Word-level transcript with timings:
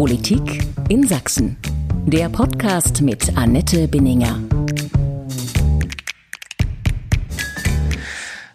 Politik 0.00 0.66
in 0.88 1.06
Sachsen. 1.06 1.58
Der 2.06 2.30
Podcast 2.30 3.02
mit 3.02 3.36
Annette 3.36 3.86
Binninger. 3.86 4.38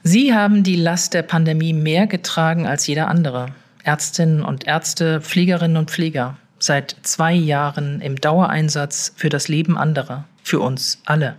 Sie 0.02 0.34
haben 0.34 0.63
die 0.63 0.76
Last 0.76 1.13
der 1.13 1.21
Pandemie 1.21 1.73
mehr 1.73 2.08
getragen 2.08 2.66
als 2.66 2.88
jeder 2.88 3.10
andere. 3.10 3.50
Ärztinnen 3.84 4.42
und 4.42 4.66
Ärzte, 4.66 5.21
Pflegerinnen 5.21 5.78
und 5.78 5.92
Pfleger. 5.92 6.39
Seit 6.58 6.95
zwei 7.04 7.34
Jahren 7.34 8.02
im 8.02 8.16
Dauereinsatz 8.16 9.14
für 9.16 9.30
das 9.30 9.48
Leben 9.48 9.77
anderer. 9.77 10.25
Für 10.41 10.62
uns 10.62 11.04
alle. 11.05 11.36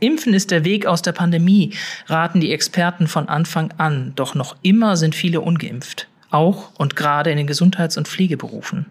Impfen 0.00 0.32
ist 0.32 0.50
der 0.50 0.64
Weg 0.64 0.86
aus 0.86 1.02
der 1.02 1.12
Pandemie, 1.12 1.74
raten 2.06 2.40
die 2.40 2.54
Experten 2.54 3.06
von 3.06 3.28
Anfang 3.28 3.70
an. 3.76 4.14
Doch 4.16 4.34
noch 4.34 4.56
immer 4.62 4.96
sind 4.96 5.14
viele 5.14 5.42
ungeimpft. 5.42 6.08
Auch 6.34 6.72
und 6.78 6.96
gerade 6.96 7.30
in 7.30 7.36
den 7.36 7.46
Gesundheits- 7.46 7.96
und 7.96 8.08
Pflegeberufen. 8.08 8.86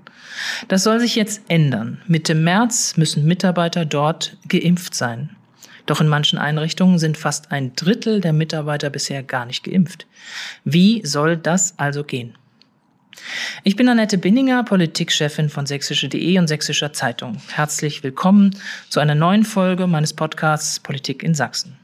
Das 0.69 0.83
soll 0.83 1.01
sich 1.01 1.17
jetzt 1.17 1.41
ändern. 1.49 2.01
Mitte 2.07 2.35
März 2.35 2.95
müssen 2.95 3.25
Mitarbeiter 3.25 3.83
dort 3.83 4.37
geimpft 4.47 4.95
sein. 4.95 5.35
Doch 5.85 5.99
in 5.99 6.07
manchen 6.07 6.39
Einrichtungen 6.39 6.99
sind 6.99 7.17
fast 7.17 7.51
ein 7.51 7.75
Drittel 7.75 8.21
der 8.21 8.31
Mitarbeiter 8.31 8.89
bisher 8.89 9.23
gar 9.23 9.45
nicht 9.45 9.65
geimpft. 9.65 10.07
Wie 10.63 11.05
soll 11.05 11.35
das 11.35 11.77
also 11.77 12.05
gehen? 12.05 12.37
Ich 13.65 13.75
bin 13.75 13.89
Annette 13.89 14.17
Binninger, 14.17 14.63
Politikchefin 14.63 15.49
von 15.49 15.65
sächsische.de 15.65 16.39
und 16.39 16.47
Sächsischer 16.47 16.93
Zeitung. 16.93 17.41
Herzlich 17.49 18.03
willkommen 18.03 18.55
zu 18.87 19.01
einer 19.01 19.15
neuen 19.15 19.43
Folge 19.43 19.85
meines 19.85 20.13
Podcasts 20.13 20.79
Politik 20.79 21.21
in 21.21 21.35
Sachsen. 21.35 21.77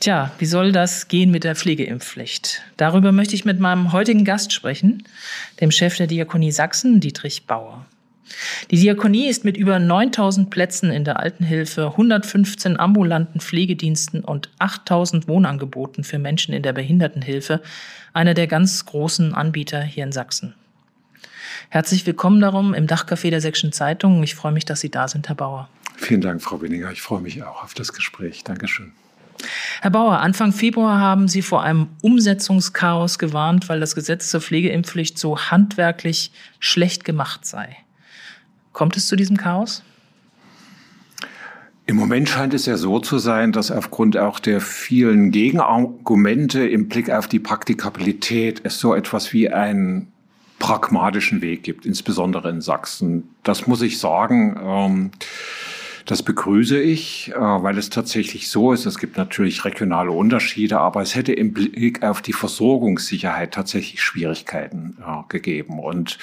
Tja, 0.00 0.30
wie 0.38 0.46
soll 0.46 0.70
das 0.70 1.08
gehen 1.08 1.32
mit 1.32 1.42
der 1.42 1.56
Pflegeimpfpflicht? 1.56 2.62
Darüber 2.76 3.10
möchte 3.10 3.34
ich 3.34 3.44
mit 3.44 3.58
meinem 3.58 3.90
heutigen 3.92 4.24
Gast 4.24 4.52
sprechen, 4.52 5.02
dem 5.60 5.72
Chef 5.72 5.96
der 5.96 6.06
Diakonie 6.06 6.52
Sachsen, 6.52 7.00
Dietrich 7.00 7.46
Bauer. 7.46 7.84
Die 8.70 8.76
Diakonie 8.76 9.28
ist 9.28 9.44
mit 9.44 9.56
über 9.56 9.80
9000 9.80 10.50
Plätzen 10.50 10.92
in 10.92 11.02
der 11.02 11.18
Altenhilfe, 11.18 11.86
115 11.86 12.78
ambulanten 12.78 13.40
Pflegediensten 13.40 14.22
und 14.22 14.50
8000 14.58 15.26
Wohnangeboten 15.26 16.04
für 16.04 16.20
Menschen 16.20 16.54
in 16.54 16.62
der 16.62 16.74
Behindertenhilfe 16.74 17.60
einer 18.12 18.34
der 18.34 18.46
ganz 18.46 18.84
großen 18.86 19.34
Anbieter 19.34 19.82
hier 19.82 20.04
in 20.04 20.12
Sachsen. 20.12 20.54
Herzlich 21.70 22.06
willkommen 22.06 22.40
darum 22.40 22.72
im 22.72 22.86
Dachcafé 22.86 23.30
der 23.30 23.40
Sächsischen 23.40 23.72
Zeitung. 23.72 24.22
Ich 24.22 24.36
freue 24.36 24.52
mich, 24.52 24.64
dass 24.64 24.78
Sie 24.78 24.90
da 24.90 25.08
sind, 25.08 25.28
Herr 25.28 25.36
Bauer. 25.36 25.68
Vielen 25.96 26.20
Dank, 26.20 26.40
Frau 26.40 26.58
Binninger. 26.58 26.92
Ich 26.92 27.02
freue 27.02 27.20
mich 27.20 27.42
auch 27.42 27.64
auf 27.64 27.74
das 27.74 27.92
Gespräch. 27.92 28.44
Dankeschön. 28.44 28.92
Herr 29.80 29.90
Bauer, 29.90 30.18
Anfang 30.18 30.52
Februar 30.52 31.00
haben 31.00 31.28
Sie 31.28 31.42
vor 31.42 31.62
einem 31.62 31.88
Umsetzungschaos 32.02 33.18
gewarnt, 33.18 33.68
weil 33.68 33.80
das 33.80 33.94
Gesetz 33.94 34.30
zur 34.30 34.40
Pflegeimpfpflicht 34.40 35.18
so 35.18 35.38
handwerklich 35.38 36.32
schlecht 36.58 37.04
gemacht 37.04 37.46
sei. 37.46 37.76
Kommt 38.72 38.96
es 38.96 39.08
zu 39.08 39.16
diesem 39.16 39.36
Chaos? 39.36 39.82
Im 41.86 41.96
Moment 41.96 42.28
scheint 42.28 42.52
es 42.52 42.66
ja 42.66 42.76
so 42.76 42.98
zu 42.98 43.18
sein, 43.18 43.50
dass 43.50 43.70
aufgrund 43.70 44.18
auch 44.18 44.40
der 44.40 44.60
vielen 44.60 45.30
Gegenargumente 45.30 46.68
im 46.68 46.86
Blick 46.88 47.10
auf 47.10 47.28
die 47.28 47.38
Praktikabilität 47.38 48.60
es 48.64 48.78
so 48.78 48.94
etwas 48.94 49.32
wie 49.32 49.48
einen 49.48 50.12
pragmatischen 50.58 51.40
Weg 51.40 51.62
gibt, 51.62 51.86
insbesondere 51.86 52.50
in 52.50 52.60
Sachsen. 52.60 53.30
Das 53.42 53.66
muss 53.66 53.80
ich 53.80 53.98
sagen. 53.98 54.60
Ähm, 54.62 55.10
das 56.08 56.22
begrüße 56.22 56.80
ich, 56.80 57.32
äh, 57.34 57.38
weil 57.38 57.76
es 57.76 57.90
tatsächlich 57.90 58.48
so 58.48 58.72
ist. 58.72 58.86
Es 58.86 58.98
gibt 58.98 59.18
natürlich 59.18 59.66
regionale 59.66 60.10
Unterschiede, 60.10 60.80
aber 60.80 61.02
es 61.02 61.14
hätte 61.14 61.34
im 61.34 61.52
Blick 61.52 62.02
auf 62.02 62.22
die 62.22 62.32
Versorgungssicherheit 62.32 63.52
tatsächlich 63.52 64.02
Schwierigkeiten 64.02 64.96
äh, 65.06 65.22
gegeben. 65.28 65.78
Und 65.78 66.18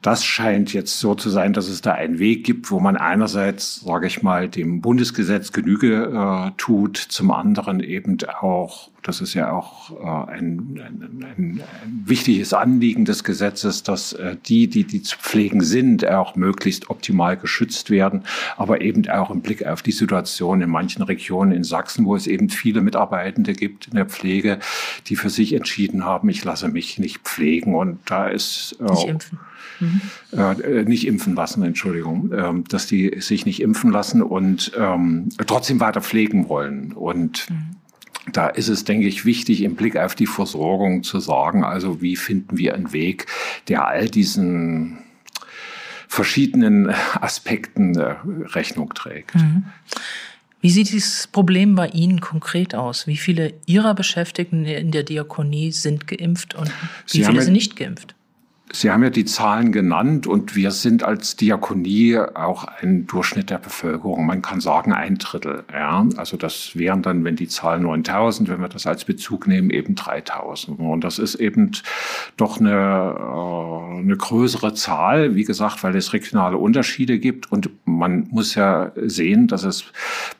das 0.00 0.24
scheint 0.24 0.72
jetzt 0.72 1.00
so 1.00 1.16
zu 1.16 1.28
sein, 1.28 1.52
dass 1.52 1.66
es 1.66 1.80
da 1.80 1.92
einen 1.92 2.20
Weg 2.20 2.44
gibt, 2.44 2.70
wo 2.70 2.78
man 2.78 2.96
einerseits, 2.96 3.80
sage 3.80 4.06
ich 4.06 4.22
mal, 4.22 4.48
dem 4.48 4.80
Bundesgesetz 4.80 5.50
Genüge 5.50 6.04
äh, 6.14 6.52
tut, 6.56 6.96
zum 6.96 7.32
anderen 7.32 7.80
eben 7.80 8.18
auch, 8.40 8.90
das 9.04 9.20
ist 9.20 9.34
ja 9.34 9.52
auch 9.52 9.90
äh, 9.90 10.32
ein, 10.32 10.80
ein, 10.82 11.22
ein, 11.22 11.24
ein, 11.36 11.62
wichtiges 12.06 12.54
Anliegen 12.54 13.04
des 13.04 13.22
Gesetzes, 13.22 13.82
dass 13.82 14.14
äh, 14.14 14.36
die, 14.46 14.66
die 14.66 14.84
die 14.84 15.02
zu 15.02 15.18
pflegen 15.18 15.60
sind, 15.60 16.08
auch 16.08 16.36
möglichst 16.36 16.88
optimal 16.88 17.36
geschützt 17.36 17.90
werden, 17.90 18.24
aber 18.56 18.80
eben 18.80 19.08
auch 19.10 19.30
im 19.30 19.42
Blick 19.42 19.64
auf 19.66 19.82
die 19.82 19.92
Situation 19.92 20.62
in 20.62 20.70
manchen 20.70 21.02
Regionen 21.02 21.52
in 21.52 21.64
Sachsen, 21.64 22.06
wo 22.06 22.16
es 22.16 22.26
eben 22.26 22.48
viele 22.48 22.80
Mitarbeitende 22.80 23.52
gibt 23.52 23.88
in 23.88 23.94
der 23.94 24.06
Pflege, 24.06 24.58
die 25.06 25.16
für 25.16 25.30
sich 25.30 25.52
entschieden 25.52 26.04
haben, 26.04 26.30
ich 26.30 26.42
lasse 26.42 26.68
mich 26.68 26.98
nicht 26.98 27.18
pflegen 27.18 27.74
und 27.74 27.98
da 28.06 28.26
ist 28.28 28.76
äh, 28.80 28.90
nicht 28.90 29.08
impfen. 29.08 29.38
Mhm. 29.80 30.00
Äh, 30.32 30.84
nicht 30.84 31.06
impfen 31.06 31.34
lassen, 31.34 31.62
Entschuldigung, 31.62 32.30
ähm, 32.34 32.64
dass 32.68 32.86
die 32.86 33.20
sich 33.20 33.44
nicht 33.44 33.60
impfen 33.60 33.90
lassen 33.90 34.22
und 34.22 34.72
ähm, 34.78 35.28
trotzdem 35.46 35.80
weiter 35.80 36.00
pflegen 36.00 36.48
wollen. 36.48 36.92
Und 36.92 37.50
mhm. 37.50 37.76
Da 38.32 38.48
ist 38.48 38.68
es, 38.68 38.84
denke 38.84 39.06
ich, 39.06 39.24
wichtig, 39.24 39.62
im 39.62 39.76
Blick 39.76 39.96
auf 39.96 40.14
die 40.14 40.26
Versorgung 40.26 41.02
zu 41.02 41.20
sagen, 41.20 41.64
also 41.64 42.00
wie 42.00 42.16
finden 42.16 42.56
wir 42.56 42.74
einen 42.74 42.92
Weg, 42.92 43.26
der 43.68 43.86
all 43.86 44.08
diesen 44.08 44.98
verschiedenen 46.08 46.94
Aspekten 47.20 47.96
äh, 47.96 48.14
Rechnung 48.54 48.94
trägt. 48.94 49.34
Mhm. 49.34 49.64
Wie 50.60 50.70
sieht 50.70 50.90
dieses 50.90 51.26
Problem 51.26 51.74
bei 51.74 51.88
Ihnen 51.88 52.20
konkret 52.20 52.74
aus? 52.74 53.06
Wie 53.06 53.18
viele 53.18 53.52
Ihrer 53.66 53.94
Beschäftigten 53.94 54.64
in 54.64 54.92
der 54.92 55.02
Diakonie 55.02 55.72
sind 55.72 56.06
geimpft 56.06 56.54
und 56.54 56.68
wie 56.68 57.18
Sie 57.18 57.24
viele 57.24 57.42
sind 57.42 57.52
nicht 57.52 57.76
geimpft? 57.76 58.14
Sie 58.74 58.90
haben 58.90 59.04
ja 59.04 59.10
die 59.10 59.24
Zahlen 59.24 59.70
genannt 59.70 60.26
und 60.26 60.56
wir 60.56 60.72
sind 60.72 61.04
als 61.04 61.36
Diakonie 61.36 62.18
auch 62.18 62.64
ein 62.64 63.06
Durchschnitt 63.06 63.50
der 63.50 63.58
Bevölkerung. 63.58 64.26
Man 64.26 64.42
kann 64.42 64.60
sagen 64.60 64.92
ein 64.92 65.16
Drittel. 65.16 65.62
Ja? 65.72 66.04
Also 66.16 66.36
das 66.36 66.72
wären 66.74 67.00
dann, 67.00 67.22
wenn 67.22 67.36
die 67.36 67.46
Zahl 67.46 67.78
9000, 67.78 68.48
wenn 68.48 68.60
wir 68.60 68.68
das 68.68 68.88
als 68.88 69.04
Bezug 69.04 69.46
nehmen, 69.46 69.70
eben 69.70 69.94
3000. 69.94 70.80
Und 70.80 71.04
das 71.04 71.20
ist 71.20 71.36
eben 71.36 71.70
doch 72.36 72.58
eine, 72.58 72.72
äh, 72.72 74.00
eine 74.00 74.16
größere 74.16 74.74
Zahl, 74.74 75.36
wie 75.36 75.44
gesagt, 75.44 75.84
weil 75.84 75.94
es 75.94 76.12
regionale 76.12 76.58
Unterschiede 76.58 77.20
gibt. 77.20 77.52
Und 77.52 77.70
man 77.84 78.26
muss 78.32 78.56
ja 78.56 78.90
sehen, 78.96 79.46
dass 79.46 79.62
es 79.62 79.84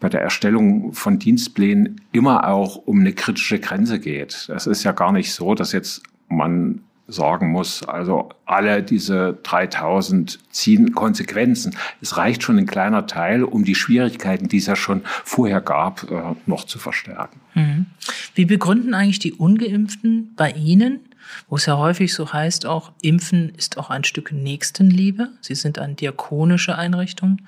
bei 0.00 0.08
der 0.08 0.22
Erstellung 0.22 0.92
von 0.92 1.20
Dienstplänen 1.20 2.00
immer 2.10 2.48
auch 2.48 2.74
um 2.78 2.98
eine 2.98 3.12
kritische 3.12 3.60
Grenze 3.60 4.00
geht. 4.00 4.50
Es 4.52 4.66
ist 4.66 4.82
ja 4.82 4.90
gar 4.90 5.12
nicht 5.12 5.32
so, 5.32 5.54
dass 5.54 5.70
jetzt 5.70 6.02
man 6.28 6.80
sagen 7.06 7.50
muss. 7.50 7.82
Also 7.82 8.30
alle 8.46 8.82
diese 8.82 9.38
3000 9.42 10.38
ziehen 10.50 10.94
Konsequenzen. 10.94 11.76
Es 12.00 12.16
reicht 12.16 12.42
schon 12.42 12.58
ein 12.58 12.66
kleiner 12.66 13.06
Teil, 13.06 13.44
um 13.44 13.64
die 13.64 13.74
Schwierigkeiten, 13.74 14.48
die 14.48 14.58
es 14.58 14.66
ja 14.66 14.76
schon 14.76 15.02
vorher 15.04 15.60
gab, 15.60 16.10
äh, 16.10 16.22
noch 16.46 16.64
zu 16.64 16.78
verstärken. 16.78 17.40
Mhm. 17.54 17.86
Wie 18.34 18.46
begründen 18.46 18.94
eigentlich 18.94 19.18
die 19.18 19.34
Ungeimpften 19.34 20.32
bei 20.36 20.50
Ihnen, 20.50 21.00
wo 21.48 21.56
es 21.56 21.66
ja 21.66 21.78
häufig 21.78 22.14
so 22.14 22.32
heißt, 22.32 22.66
auch 22.66 22.92
Impfen 23.02 23.50
ist 23.50 23.78
auch 23.78 23.90
ein 23.90 24.04
Stück 24.04 24.32
Nächstenliebe. 24.32 25.30
Sie 25.40 25.54
sind 25.54 25.78
eine 25.78 25.94
diakonische 25.94 26.76
Einrichtung. 26.76 27.42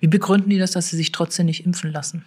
Wie 0.00 0.06
begründen 0.06 0.50
die 0.50 0.58
das, 0.58 0.72
dass 0.72 0.88
sie 0.88 0.96
sich 0.96 1.12
trotzdem 1.12 1.46
nicht 1.46 1.64
impfen 1.64 1.92
lassen? 1.92 2.24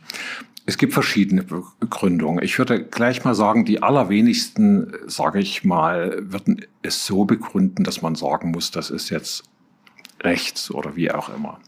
Es 0.65 0.77
gibt 0.77 0.93
verschiedene 0.93 1.43
Begründungen. 1.43 2.43
Ich 2.43 2.57
würde 2.57 2.85
gleich 2.85 3.25
mal 3.25 3.35
sagen, 3.35 3.65
die 3.65 3.83
allerwenigsten, 3.83 4.93
sage 5.07 5.39
ich 5.39 5.65
mal, 5.65 6.17
würden 6.21 6.65
es 6.81 7.05
so 7.05 7.25
begründen, 7.25 7.83
dass 7.83 8.01
man 8.01 8.15
sagen 8.15 8.51
muss, 8.51 8.71
das 8.71 8.89
ist 8.89 9.09
jetzt 9.09 9.43
rechts 10.23 10.71
oder 10.71 10.95
wie 10.95 11.11
auch 11.11 11.29
immer. 11.29 11.59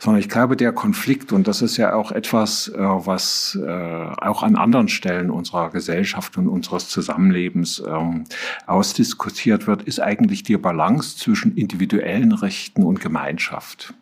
Sondern 0.00 0.20
ich 0.20 0.28
glaube, 0.28 0.56
der 0.56 0.72
Konflikt, 0.72 1.32
und 1.32 1.46
das 1.48 1.62
ist 1.62 1.76
ja 1.76 1.94
auch 1.94 2.12
etwas, 2.12 2.68
äh, 2.68 2.78
was 2.78 3.58
äh, 3.62 3.68
auch 3.68 4.42
an 4.42 4.56
anderen 4.56 4.88
Stellen 4.88 5.30
unserer 5.30 5.70
Gesellschaft 5.70 6.36
und 6.38 6.48
unseres 6.48 6.88
Zusammenlebens 6.88 7.82
ähm, 7.86 8.24
ausdiskutiert 8.66 9.66
wird, 9.66 9.82
ist 9.82 10.00
eigentlich 10.00 10.42
die 10.42 10.56
Balance 10.56 11.16
zwischen 11.16 11.56
individuellen 11.56 12.32
Rechten 12.32 12.82
und 12.82 13.00
Gemeinschaft. 13.00 13.94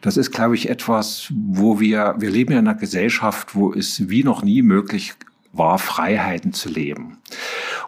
Das 0.00 0.16
ist, 0.16 0.30
glaube 0.30 0.54
ich, 0.54 0.68
etwas, 0.68 1.32
wo 1.34 1.80
wir, 1.80 2.14
wir 2.18 2.30
leben 2.30 2.52
ja 2.52 2.58
in 2.58 2.68
einer 2.68 2.78
Gesellschaft, 2.78 3.54
wo 3.54 3.72
es 3.72 4.08
wie 4.08 4.24
noch 4.24 4.42
nie 4.42 4.62
möglich 4.62 5.14
war, 5.52 5.78
Freiheiten 5.78 6.52
zu 6.52 6.68
leben. 6.68 7.18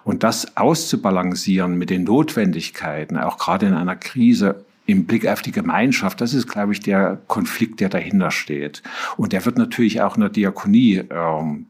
Und 0.05 0.23
das 0.23 0.57
auszubalancieren 0.57 1.77
mit 1.77 1.91
den 1.91 2.05
Notwendigkeiten, 2.05 3.17
auch 3.19 3.39
gerade 3.39 3.67
in 3.67 3.75
einer 3.75 3.97
Krise, 3.97 4.65
im 4.91 5.07
Blick 5.07 5.27
auf 5.27 5.43
die 5.43 5.53
Gemeinschaft, 5.53 6.21
das 6.21 6.35
ist, 6.35 6.49
glaube 6.49 6.73
ich, 6.73 6.81
der 6.81 7.19
Konflikt, 7.27 7.81
der 7.81 7.89
dahinter 7.89 8.31
steht. 8.31 8.83
Und 9.17 9.33
der 9.33 9.45
wird 9.45 9.59
natürlich 9.59 10.01
auch 10.03 10.17
in 10.17 10.23
der 10.23 10.31
Diakonie 10.31 11.03
ähm, 11.11 11.67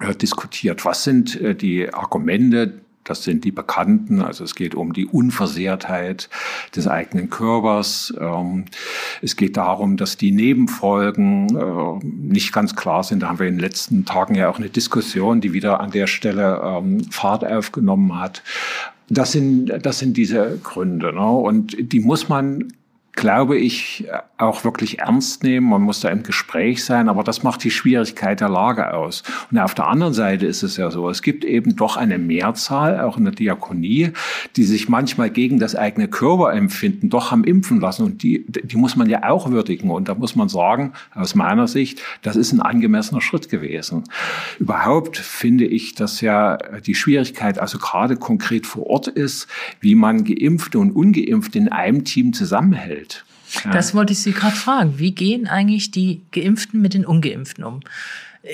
äh, 0.00 0.14
diskutiert. 0.14 0.84
Was 0.84 1.04
sind 1.04 1.40
äh, 1.40 1.54
die 1.54 1.92
Argumente 1.92 2.80
das 3.06 3.22
sind 3.22 3.44
die 3.44 3.52
Bekannten. 3.52 4.20
Also 4.20 4.44
es 4.44 4.54
geht 4.54 4.74
um 4.74 4.92
die 4.92 5.06
Unversehrtheit 5.06 6.28
des 6.74 6.88
eigenen 6.88 7.30
Körpers. 7.30 8.12
Ähm, 8.18 8.64
es 9.22 9.36
geht 9.36 9.56
darum, 9.56 9.96
dass 9.96 10.16
die 10.16 10.32
Nebenfolgen 10.32 11.56
äh, 11.56 12.04
nicht 12.04 12.52
ganz 12.52 12.74
klar 12.74 13.04
sind. 13.04 13.22
Da 13.22 13.28
haben 13.28 13.38
wir 13.38 13.46
in 13.46 13.54
den 13.54 13.60
letzten 13.60 14.04
Tagen 14.04 14.34
ja 14.34 14.48
auch 14.48 14.58
eine 14.58 14.68
Diskussion, 14.68 15.40
die 15.40 15.52
wieder 15.52 15.80
an 15.80 15.92
der 15.92 16.06
Stelle 16.06 16.60
ähm, 16.64 17.04
Fahrt 17.10 17.44
aufgenommen 17.44 18.18
hat. 18.18 18.42
Das 19.08 19.32
sind, 19.32 19.66
das 19.68 19.98
sind 19.98 20.16
diese 20.16 20.58
Gründe. 20.62 21.12
Ne? 21.12 21.30
Und 21.30 21.76
die 21.92 22.00
muss 22.00 22.28
man 22.28 22.72
glaube 23.16 23.56
ich, 23.56 24.06
auch 24.36 24.64
wirklich 24.64 24.98
ernst 24.98 25.42
nehmen. 25.42 25.70
Man 25.70 25.80
muss 25.80 26.00
da 26.00 26.10
im 26.10 26.22
Gespräch 26.22 26.84
sein, 26.84 27.08
aber 27.08 27.24
das 27.24 27.42
macht 27.42 27.64
die 27.64 27.70
Schwierigkeit 27.70 28.40
der 28.40 28.50
Lage 28.50 28.92
aus. 28.92 29.22
Und 29.50 29.58
auf 29.58 29.74
der 29.74 29.86
anderen 29.86 30.12
Seite 30.12 30.46
ist 30.46 30.62
es 30.62 30.76
ja 30.76 30.90
so, 30.90 31.08
es 31.08 31.22
gibt 31.22 31.42
eben 31.42 31.76
doch 31.76 31.96
eine 31.96 32.18
Mehrzahl, 32.18 33.00
auch 33.00 33.16
in 33.16 33.24
der 33.24 33.32
Diakonie, 33.32 34.10
die 34.56 34.64
sich 34.64 34.90
manchmal 34.90 35.30
gegen 35.30 35.58
das 35.58 35.74
eigene 35.74 36.08
Körperempfinden 36.08 37.08
doch 37.08 37.30
haben 37.30 37.44
impfen 37.44 37.80
lassen. 37.80 38.04
Und 38.04 38.22
die, 38.22 38.44
die 38.46 38.76
muss 38.76 38.96
man 38.96 39.08
ja 39.08 39.28
auch 39.28 39.50
würdigen. 39.50 39.90
Und 39.90 40.08
da 40.08 40.14
muss 40.14 40.36
man 40.36 40.50
sagen, 40.50 40.92
aus 41.14 41.34
meiner 41.34 41.68
Sicht, 41.68 42.02
das 42.20 42.36
ist 42.36 42.52
ein 42.52 42.60
angemessener 42.60 43.22
Schritt 43.22 43.48
gewesen. 43.48 44.04
Überhaupt 44.58 45.16
finde 45.16 45.64
ich, 45.64 45.94
dass 45.94 46.20
ja 46.20 46.58
die 46.84 46.94
Schwierigkeit, 46.94 47.58
also 47.58 47.78
gerade 47.78 48.16
konkret 48.16 48.66
vor 48.66 48.86
Ort 48.86 49.08
ist, 49.08 49.48
wie 49.80 49.94
man 49.94 50.24
Geimpfte 50.24 50.78
und 50.78 50.92
Ungeimpfte 50.92 51.56
in 51.56 51.68
einem 51.68 52.04
Team 52.04 52.34
zusammenhält. 52.34 53.05
Das 53.72 53.94
wollte 53.94 54.12
ich 54.12 54.20
Sie 54.20 54.32
gerade 54.32 54.56
fragen. 54.56 54.98
Wie 54.98 55.12
gehen 55.12 55.46
eigentlich 55.46 55.90
die 55.90 56.22
Geimpften 56.32 56.80
mit 56.80 56.94
den 56.94 57.06
Ungeimpften 57.06 57.64
um? 57.64 57.80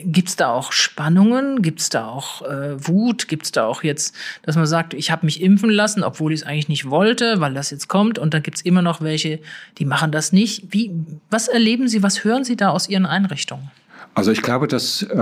Gibt 0.04 0.30
es 0.30 0.36
da 0.36 0.50
auch 0.50 0.72
Spannungen? 0.72 1.60
Gibt 1.60 1.80
es 1.80 1.90
da 1.90 2.06
auch 2.06 2.42
äh, 2.42 2.86
Wut? 2.86 3.28
Gibt 3.28 3.44
es 3.44 3.52
da 3.52 3.66
auch 3.66 3.82
jetzt, 3.82 4.14
dass 4.42 4.56
man 4.56 4.66
sagt, 4.66 4.94
ich 4.94 5.10
habe 5.10 5.26
mich 5.26 5.42
impfen 5.42 5.68
lassen, 5.68 6.02
obwohl 6.02 6.32
ich 6.32 6.40
es 6.40 6.46
eigentlich 6.46 6.68
nicht 6.68 6.88
wollte, 6.88 7.40
weil 7.40 7.52
das 7.52 7.70
jetzt 7.70 7.88
kommt? 7.88 8.18
Und 8.18 8.32
dann 8.32 8.42
gibt 8.42 8.56
es 8.56 8.62
immer 8.62 8.80
noch 8.80 9.02
welche, 9.02 9.40
die 9.78 9.84
machen 9.84 10.10
das 10.10 10.32
nicht. 10.32 10.72
Wie, 10.72 10.92
was 11.28 11.48
erleben 11.48 11.88
Sie, 11.88 12.02
was 12.02 12.24
hören 12.24 12.44
Sie 12.44 12.56
da 12.56 12.70
aus 12.70 12.88
Ihren 12.88 13.04
Einrichtungen? 13.04 13.70
Also 14.14 14.30
ich 14.30 14.42
glaube, 14.42 14.68
dass 14.68 15.02
äh, 15.02 15.16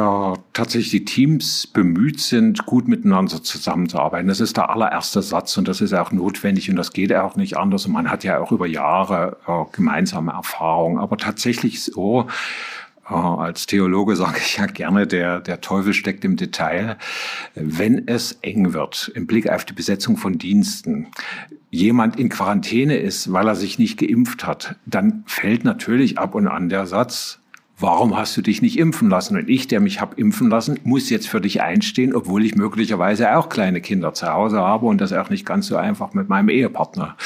tatsächlich 0.52 0.90
die 0.90 1.04
Teams 1.04 1.68
bemüht 1.68 2.20
sind, 2.20 2.66
gut 2.66 2.88
miteinander 2.88 3.40
zusammenzuarbeiten. 3.40 4.26
Das 4.26 4.40
ist 4.40 4.56
der 4.56 4.70
allererste 4.70 5.22
Satz 5.22 5.56
und 5.56 5.68
das 5.68 5.80
ist 5.80 5.92
auch 5.92 6.10
notwendig 6.10 6.68
und 6.68 6.76
das 6.76 6.92
geht 6.92 7.14
auch 7.14 7.36
nicht 7.36 7.56
anders. 7.56 7.86
Und 7.86 7.92
man 7.92 8.10
hat 8.10 8.24
ja 8.24 8.40
auch 8.40 8.50
über 8.50 8.66
Jahre 8.66 9.36
äh, 9.46 9.64
gemeinsame 9.72 10.32
Erfahrungen. 10.32 10.98
Aber 10.98 11.18
tatsächlich 11.18 11.84
so, 11.84 12.26
äh, 13.08 13.14
als 13.14 13.66
Theologe 13.66 14.16
sage 14.16 14.38
ich 14.38 14.56
ja 14.56 14.66
gerne, 14.66 15.06
der, 15.06 15.38
der 15.38 15.60
Teufel 15.60 15.94
steckt 15.94 16.24
im 16.24 16.36
Detail. 16.36 16.96
Wenn 17.54 18.08
es 18.08 18.38
eng 18.42 18.72
wird 18.72 19.12
im 19.14 19.28
Blick 19.28 19.48
auf 19.48 19.64
die 19.64 19.72
Besetzung 19.72 20.16
von 20.16 20.36
Diensten, 20.36 21.06
jemand 21.70 22.18
in 22.18 22.28
Quarantäne 22.28 22.96
ist, 22.96 23.32
weil 23.32 23.46
er 23.46 23.54
sich 23.54 23.78
nicht 23.78 24.00
geimpft 24.00 24.44
hat, 24.44 24.74
dann 24.84 25.22
fällt 25.26 25.62
natürlich 25.62 26.18
ab 26.18 26.34
und 26.34 26.48
an 26.48 26.68
der 26.68 26.86
Satz, 26.86 27.40
warum 27.80 28.16
hast 28.16 28.36
du 28.36 28.42
dich 28.42 28.62
nicht 28.62 28.78
impfen 28.78 29.08
lassen? 29.08 29.36
Und 29.36 29.48
ich, 29.48 29.66
der 29.66 29.80
mich 29.80 30.00
habe 30.00 30.14
impfen 30.16 30.50
lassen, 30.50 30.78
muss 30.84 31.10
jetzt 31.10 31.28
für 31.28 31.40
dich 31.40 31.62
einstehen, 31.62 32.14
obwohl 32.14 32.44
ich 32.44 32.54
möglicherweise 32.54 33.36
auch 33.36 33.48
kleine 33.48 33.80
Kinder 33.80 34.12
zu 34.14 34.26
Hause 34.32 34.58
habe 34.58 34.86
und 34.86 35.00
das 35.00 35.12
auch 35.12 35.30
nicht 35.30 35.46
ganz 35.46 35.66
so 35.66 35.76
einfach 35.76 36.12
mit 36.12 36.28
meinem 36.28 36.48
Ehepartner 36.48 37.16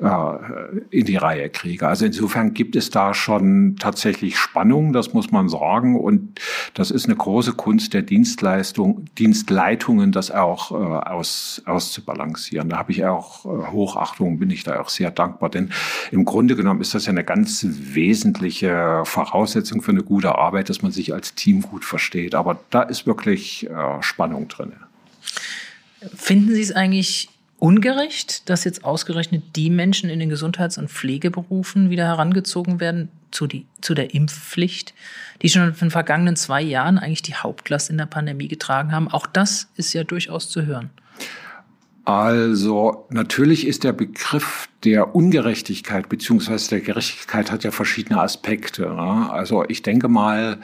äh, 0.00 0.76
in 0.90 1.06
die 1.06 1.16
Reihe 1.16 1.48
kriege. 1.48 1.88
Also 1.88 2.06
insofern 2.06 2.54
gibt 2.54 2.76
es 2.76 2.90
da 2.90 3.14
schon 3.14 3.76
tatsächlich 3.78 4.38
Spannung, 4.38 4.92
das 4.92 5.14
muss 5.14 5.30
man 5.30 5.48
sagen. 5.48 5.98
Und 5.98 6.40
das 6.74 6.90
ist 6.90 7.06
eine 7.06 7.16
große 7.16 7.52
Kunst 7.54 7.94
der 7.94 8.02
Dienstleistung, 8.02 9.06
Dienstleitungen, 9.18 10.12
das 10.12 10.30
auch 10.30 10.70
äh, 10.70 10.74
aus, 10.74 11.62
auszubalancieren. 11.64 12.68
Da 12.68 12.78
habe 12.78 12.92
ich 12.92 13.04
auch 13.04 13.44
äh, 13.44 13.72
Hochachtung, 13.72 14.38
bin 14.38 14.50
ich 14.50 14.64
da 14.64 14.80
auch 14.80 14.88
sehr 14.88 15.10
dankbar. 15.10 15.48
Denn 15.48 15.70
im 16.10 16.24
Grunde 16.24 16.56
genommen 16.56 16.80
ist 16.80 16.94
das 16.94 17.06
ja 17.06 17.10
eine 17.10 17.24
ganz 17.24 17.66
wesentliche 17.68 19.02
Voraussetzung 19.04 19.80
für 19.80 19.93
eine 19.94 20.04
gute 20.04 20.36
Arbeit, 20.36 20.68
dass 20.68 20.82
man 20.82 20.92
sich 20.92 21.12
als 21.14 21.34
Team 21.34 21.62
gut 21.62 21.84
versteht. 21.84 22.34
Aber 22.34 22.60
da 22.70 22.82
ist 22.82 23.06
wirklich 23.06 23.68
äh, 23.68 24.02
Spannung 24.02 24.48
drin. 24.48 24.72
Finden 26.14 26.54
Sie 26.54 26.60
es 26.60 26.72
eigentlich 26.72 27.28
ungerecht, 27.58 28.48
dass 28.50 28.64
jetzt 28.64 28.84
ausgerechnet 28.84 29.42
die 29.56 29.70
Menschen 29.70 30.10
in 30.10 30.18
den 30.18 30.28
Gesundheits- 30.28 30.76
und 30.76 30.90
Pflegeberufen 30.90 31.88
wieder 31.88 32.04
herangezogen 32.04 32.78
werden 32.78 33.08
zu, 33.30 33.46
die, 33.46 33.66
zu 33.80 33.94
der 33.94 34.14
Impfpflicht, 34.14 34.94
die 35.40 35.48
schon 35.48 35.68
in 35.68 35.74
den 35.74 35.90
vergangenen 35.90 36.36
zwei 36.36 36.60
Jahren 36.60 36.98
eigentlich 36.98 37.22
die 37.22 37.34
Hauptlast 37.34 37.90
in 37.90 37.96
der 37.96 38.06
Pandemie 38.06 38.48
getragen 38.48 38.92
haben? 38.92 39.08
Auch 39.08 39.26
das 39.26 39.68
ist 39.76 39.92
ja 39.94 40.04
durchaus 40.04 40.50
zu 40.50 40.66
hören. 40.66 40.90
Also 42.04 43.06
natürlich 43.08 43.66
ist 43.66 43.82
der 43.84 43.92
Begriff 43.92 44.68
der 44.84 45.14
Ungerechtigkeit 45.14 46.08
beziehungsweise 46.08 46.68
der 46.70 46.80
Gerechtigkeit 46.80 47.50
hat 47.50 47.64
ja 47.64 47.70
verschiedene 47.70 48.20
Aspekte. 48.20 48.82
Ne? 48.82 49.30
Also 49.30 49.64
ich 49.68 49.82
denke 49.82 50.08
mal, 50.08 50.58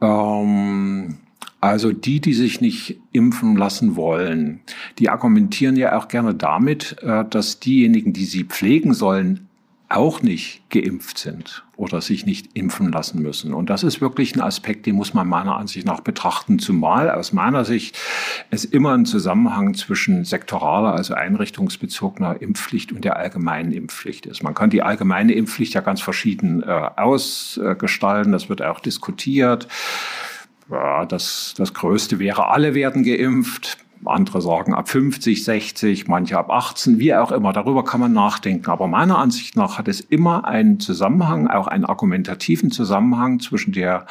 ähm, 0.00 1.18
also 1.60 1.92
die, 1.92 2.20
die 2.20 2.34
sich 2.34 2.60
nicht 2.60 3.00
impfen 3.12 3.56
lassen 3.56 3.96
wollen, 3.96 4.60
die 4.98 5.08
argumentieren 5.08 5.76
ja 5.76 5.98
auch 5.98 6.08
gerne 6.08 6.34
damit, 6.34 6.96
äh, 7.02 7.24
dass 7.28 7.58
diejenigen, 7.58 8.12
die 8.12 8.24
sie 8.24 8.44
pflegen 8.44 8.94
sollen, 8.94 9.48
auch 9.88 10.22
nicht 10.22 10.68
geimpft 10.70 11.18
sind 11.18 11.64
oder 11.82 12.00
sich 12.00 12.26
nicht 12.26 12.50
impfen 12.54 12.92
lassen 12.92 13.20
müssen. 13.22 13.52
Und 13.52 13.68
das 13.68 13.82
ist 13.82 14.00
wirklich 14.00 14.36
ein 14.36 14.40
Aspekt, 14.40 14.86
den 14.86 14.94
muss 14.94 15.14
man 15.14 15.26
meiner 15.26 15.56
Ansicht 15.56 15.84
nach 15.84 15.98
betrachten, 15.98 16.60
zumal 16.60 17.10
aus 17.10 17.32
meiner 17.32 17.64
Sicht 17.64 17.98
es 18.50 18.64
immer 18.64 18.92
ein 18.92 19.04
Zusammenhang 19.04 19.74
zwischen 19.74 20.24
sektoraler, 20.24 20.94
also 20.94 21.14
einrichtungsbezogener 21.14 22.40
Impfpflicht 22.40 22.92
und 22.92 23.04
der 23.04 23.16
allgemeinen 23.16 23.72
Impfpflicht 23.72 24.26
ist. 24.26 24.44
Man 24.44 24.54
kann 24.54 24.70
die 24.70 24.82
allgemeine 24.82 25.32
Impfpflicht 25.32 25.74
ja 25.74 25.80
ganz 25.80 26.00
verschieden 26.00 26.62
äh, 26.62 26.66
ausgestalten, 26.66 28.30
das 28.30 28.48
wird 28.48 28.62
auch 28.62 28.78
diskutiert. 28.78 29.66
Ja, 30.70 31.04
das, 31.04 31.54
das 31.56 31.74
Größte 31.74 32.20
wäre, 32.20 32.46
alle 32.46 32.74
werden 32.74 33.02
geimpft. 33.02 33.78
Andere 34.06 34.42
sagen 34.42 34.74
ab 34.74 34.88
50, 34.88 35.44
60, 35.44 36.08
manche 36.08 36.38
ab 36.38 36.50
18, 36.50 36.98
wie 36.98 37.14
auch 37.14 37.32
immer. 37.32 37.52
Darüber 37.52 37.84
kann 37.84 38.00
man 38.00 38.12
nachdenken. 38.12 38.70
Aber 38.70 38.86
meiner 38.86 39.18
Ansicht 39.18 39.56
nach 39.56 39.78
hat 39.78 39.88
es 39.88 40.00
immer 40.00 40.44
einen 40.46 40.80
Zusammenhang, 40.80 41.48
auch 41.48 41.66
einen 41.66 41.84
argumentativen 41.84 42.70
Zusammenhang 42.70 43.40
zwischen 43.40 43.72
der 43.72 44.06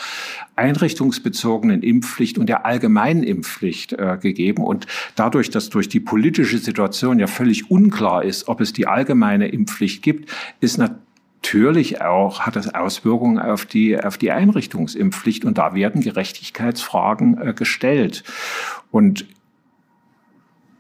einrichtungsbezogenen 0.56 1.82
Impfpflicht 1.84 2.38
und 2.38 2.48
der 2.48 2.66
allgemeinen 2.66 3.24
Impfpflicht 3.24 3.94
äh, 3.94 4.18
gegeben. 4.22 4.64
Und 4.64 4.88
dadurch, 5.16 5.50
dass 5.50 5.70
durch 5.70 5.90
die 5.90 6.00
politische 6.00 6.58
Situation 6.58 7.20
ja 7.20 7.28
völlig 7.28 7.70
unklar 7.70 8.24
ist, 8.24 8.48
ob 8.48 8.62
es 8.62 8.74
die 8.74 8.88
allgemeine 8.88 9.48
Impfpflicht 9.48 10.02
gibt, 10.04 10.30
ist 10.60 10.78
natürlich 10.78 11.12
natürlich 11.44 12.02
auch 12.02 12.42
hat 12.42 12.56
das 12.56 12.74
Auswirkungen 12.74 13.40
auf 13.40 13.66
die, 13.66 14.00
auf 14.00 14.18
die 14.18 14.32
Einrichtungsimpfpflicht 14.32 15.44
und 15.44 15.58
da 15.58 15.74
werden 15.74 16.02
Gerechtigkeitsfragen 16.02 17.42
äh, 17.42 17.54
gestellt. 17.54 18.24
Und 18.92 19.26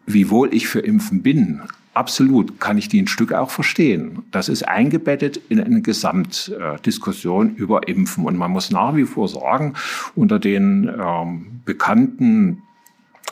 wiewohl 0.05 0.53
ich 0.53 0.67
für 0.67 0.79
Impfen 0.79 1.21
bin, 1.21 1.61
absolut 1.93 2.59
kann 2.59 2.77
ich 2.77 2.89
die 2.89 3.01
ein 3.01 3.07
Stück 3.07 3.33
auch 3.33 3.49
verstehen. 3.49 4.23
Das 4.31 4.49
ist 4.49 4.63
eingebettet 4.67 5.39
in 5.49 5.59
eine 5.59 5.81
Gesamtdiskussion 5.81 7.55
über 7.55 7.87
Impfen. 7.87 8.25
Und 8.25 8.37
man 8.37 8.51
muss 8.51 8.71
nach 8.71 8.95
wie 8.95 9.05
vor 9.05 9.27
sagen, 9.27 9.73
unter 10.15 10.39
den 10.39 10.89
ähm, 10.89 11.61
bekannten 11.65 12.63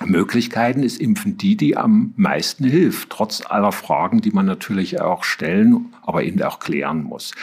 Möglichkeiten 0.06 0.84
ist 0.84 1.00
Impfen 1.00 1.38
die, 1.38 1.58
die 1.58 1.78
am 1.78 2.14
meisten 2.16 2.64
hilft, 2.64 3.10
trotz 3.10 3.44
aller 3.46 3.72
Fragen, 3.72 4.22
die 4.22 4.32
man 4.32 4.46
natürlich 4.46 5.02
auch 5.02 5.24
stellen, 5.24 5.94
aber 6.02 6.24
eben 6.24 6.42
auch 6.42 6.60
klären 6.60 7.04
muss. 7.04 7.34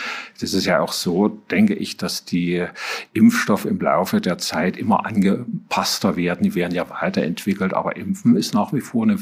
Das 0.41 0.55
ist 0.55 0.65
ja 0.65 0.81
auch 0.81 0.93
so, 0.93 1.29
denke 1.29 1.75
ich, 1.75 1.97
dass 1.97 2.25
die 2.25 2.67
Impfstoffe 3.13 3.65
im 3.65 3.79
Laufe 3.79 4.21
der 4.21 4.39
Zeit 4.39 4.77
immer 4.77 5.07
angepasster 5.07 6.17
werden, 6.17 6.45
die 6.45 6.55
werden 6.55 6.75
ja 6.75 6.89
weiterentwickelt, 6.89 7.75
aber 7.75 7.97
Impfen 7.97 8.37
ist 8.37 8.55
nach 8.55 8.73
wie 8.73 8.81
vor 8.81 9.05
eine 9.05 9.19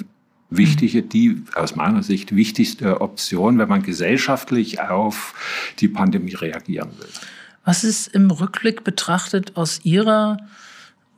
wichtige, 0.50 1.02
die 1.02 1.42
aus 1.54 1.74
meiner 1.76 2.02
Sicht 2.02 2.34
wichtigste 2.34 3.00
Option, 3.00 3.58
wenn 3.58 3.68
man 3.68 3.82
gesellschaftlich 3.82 4.80
auf 4.80 5.34
die 5.80 5.88
Pandemie 5.88 6.34
reagieren 6.34 6.90
will. 6.98 7.08
Was 7.64 7.82
ist 7.82 8.08
im 8.08 8.30
Rückblick 8.30 8.84
betrachtet 8.84 9.56
aus 9.56 9.80
Ihrer 9.84 10.36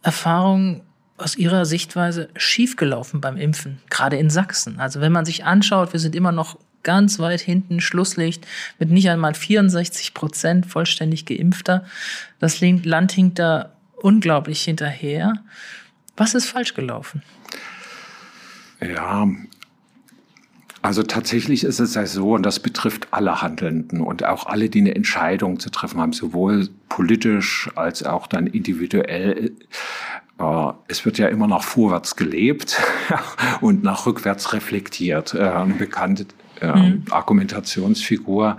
Erfahrung 0.03 0.83
aus 1.19 1.37
Ihrer 1.37 1.65
Sichtweise 1.65 2.29
schiefgelaufen 2.37 3.21
beim 3.21 3.37
Impfen, 3.37 3.81
gerade 3.91 4.17
in 4.17 4.31
Sachsen? 4.31 4.79
Also 4.81 5.01
wenn 5.01 5.13
man 5.13 5.25
sich 5.25 5.45
anschaut, 5.45 5.93
wir 5.93 6.01
sind 6.01 6.15
immer 6.15 6.33
noch 6.33 6.59
ganz 6.83 7.19
weit 7.19 7.41
hinten, 7.41 7.81
Schlusslicht, 7.81 8.47
mit 8.79 8.91
nicht 8.91 9.11
einmal 9.11 9.35
64 9.35 10.15
Prozent 10.15 10.67
vollständig 10.67 11.27
geimpfter. 11.27 11.85
Das 12.39 12.61
Land 12.61 13.13
hinkt 13.13 13.39
da 13.41 13.73
unglaublich 13.97 14.63
hinterher. 14.63 15.35
Was 16.17 16.35
ist 16.35 16.47
falsch 16.47 16.75
gelaufen? 16.75 17.23
Ja, 18.81 19.27
also 20.83 21.03
tatsächlich 21.03 21.65
ist 21.65 21.81
es 21.81 21.95
ja 21.95 22.07
so, 22.07 22.35
und 22.35 22.45
das 22.45 22.61
betrifft 22.61 23.09
alle 23.11 23.43
Handelnden 23.43 24.01
und 24.01 24.25
auch 24.25 24.47
alle, 24.47 24.69
die 24.69 24.79
eine 24.79 24.95
Entscheidung 24.95 25.59
zu 25.59 25.71
treffen 25.71 26.01
haben, 26.01 26.13
sowohl 26.13 26.69
politisch 26.89 27.69
als 27.75 28.05
auch 28.05 28.29
dann 28.29 28.47
individuell. 28.47 29.53
Äh, 30.39 30.73
es 30.89 31.05
wird 31.05 31.19
ja 31.19 31.29
immer 31.29 31.47
nach 31.47 31.63
vorwärts 31.63 32.17
gelebt 32.17 32.81
und 33.61 33.83
nach 33.83 34.07
rückwärts 34.07 34.53
reflektiert. 34.53 35.35
Äh, 35.35 35.41
eine 35.41 35.75
bekannte 35.75 36.27
äh, 36.61 36.75
mhm. 36.75 37.05
Argumentationsfigur. 37.11 38.59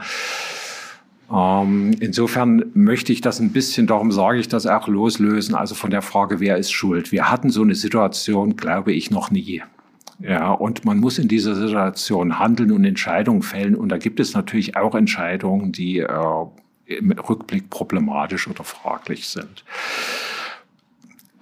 Ähm, 1.31 1.95
insofern 1.99 2.65
möchte 2.73 3.11
ich 3.11 3.21
das 3.21 3.39
ein 3.39 3.51
bisschen, 3.51 3.85
darum 3.85 4.11
sage 4.11 4.39
ich 4.39 4.47
das 4.47 4.65
auch 4.65 4.87
loslösen, 4.87 5.55
also 5.55 5.75
von 5.75 5.89
der 5.89 6.01
Frage, 6.01 6.39
wer 6.39 6.57
ist 6.57 6.71
schuld. 6.71 7.11
Wir 7.11 7.29
hatten 7.29 7.49
so 7.49 7.61
eine 7.61 7.75
Situation, 7.75 8.55
glaube 8.55 8.93
ich, 8.93 9.11
noch 9.11 9.29
nie. 9.29 9.61
Ja, 10.19 10.51
und 10.51 10.83
man 10.83 10.99
muss 10.99 11.19
in 11.19 11.27
dieser 11.27 11.53
Situation 11.53 12.39
handeln 12.39 12.71
und 12.71 12.85
Entscheidungen 12.85 13.43
fällen. 13.43 13.75
Und 13.75 13.89
da 13.89 13.97
gibt 13.97 14.19
es 14.19 14.33
natürlich 14.33 14.75
auch 14.75 14.95
Entscheidungen, 14.95 15.71
die 15.71 15.99
äh, 15.99 16.45
im 16.85 17.11
Rückblick 17.11 17.69
problematisch 17.69 18.47
oder 18.47 18.63
fraglich 18.63 19.27
sind. 19.27 19.63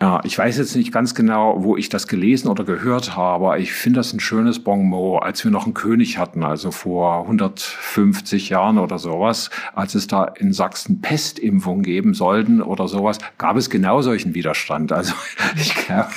Ja, 0.02 0.20
ich 0.26 0.38
weiß 0.38 0.58
jetzt 0.58 0.76
nicht 0.76 0.92
ganz 0.92 1.16
genau, 1.16 1.64
wo 1.64 1.78
ich 1.78 1.88
das 1.88 2.10
gelesen 2.10 2.50
oder 2.50 2.66
gehört 2.66 3.16
habe. 3.16 3.58
Ich 3.60 3.72
finde 3.72 4.00
das 4.00 4.12
ein 4.12 4.20
schönes 4.20 4.60
Bonmot, 4.60 5.24
als 5.24 5.46
wir 5.46 5.52
noch 5.52 5.64
einen 5.64 5.74
König 5.74 6.18
hatten, 6.18 6.44
also 6.44 6.72
vor 6.72 7.22
150 7.22 8.50
Jahren 8.50 8.78
oder 8.78 9.00
sowas, 9.00 9.50
als 9.74 9.96
es 9.96 10.08
da 10.08 10.26
in 10.26 10.52
Sachsen 10.52 11.00
Pestimpfung 11.00 11.82
geben 11.82 12.14
sollten 12.14 12.62
oder 12.62 12.90
sowas, 12.90 13.20
gab 13.38 13.56
es 13.56 13.70
genau 13.70 14.02
solchen 14.02 14.36
Widerstand. 14.36 14.92
Also 14.92 15.14
ich 15.56 15.74
glaube, 15.74 16.10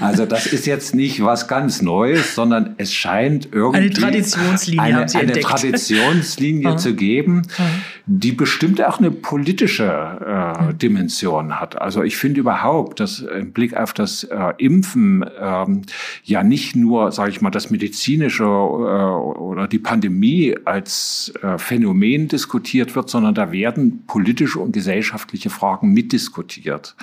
also 0.00 0.26
das 0.26 0.46
ist 0.46 0.66
jetzt 0.66 0.92
nicht 0.92 1.24
was 1.24 1.46
ganz 1.46 1.82
Neues, 1.82 2.34
sondern 2.34 2.74
es 2.78 2.92
scheint 2.92 3.50
irgendwie 3.52 3.82
eine 3.82 3.90
Traditionslinie, 3.90 4.82
eine, 4.82 5.14
eine. 5.14 5.40
Traditionslinie 5.40 6.74
zu 6.76 6.94
geben, 6.94 7.42
die 8.06 8.32
bestimmt 8.32 8.84
auch 8.84 8.98
eine 8.98 9.12
politische 9.12 10.66
äh, 10.70 10.74
Dimension 10.74 11.60
hat. 11.60 11.80
Also 11.80 12.02
ich 12.02 12.16
finde 12.16 12.40
überhaupt 12.40 12.79
dass 12.88 13.20
im 13.20 13.52
Blick 13.52 13.76
auf 13.76 13.92
das 13.92 14.24
äh, 14.24 14.52
Impfen 14.58 15.24
ähm, 15.38 15.82
ja 16.24 16.42
nicht 16.42 16.76
nur, 16.76 17.12
sage 17.12 17.30
ich 17.30 17.40
mal, 17.40 17.50
das 17.50 17.70
medizinische 17.70 18.44
äh, 18.44 18.46
oder 18.46 19.68
die 19.68 19.78
Pandemie 19.78 20.56
als 20.64 21.32
äh, 21.42 21.58
Phänomen 21.58 22.28
diskutiert 22.28 22.94
wird, 22.94 23.10
sondern 23.10 23.34
da 23.34 23.52
werden 23.52 24.04
politische 24.06 24.58
und 24.58 24.72
gesellschaftliche 24.72 25.50
Fragen 25.50 25.92
mitdiskutiert. 25.92 26.96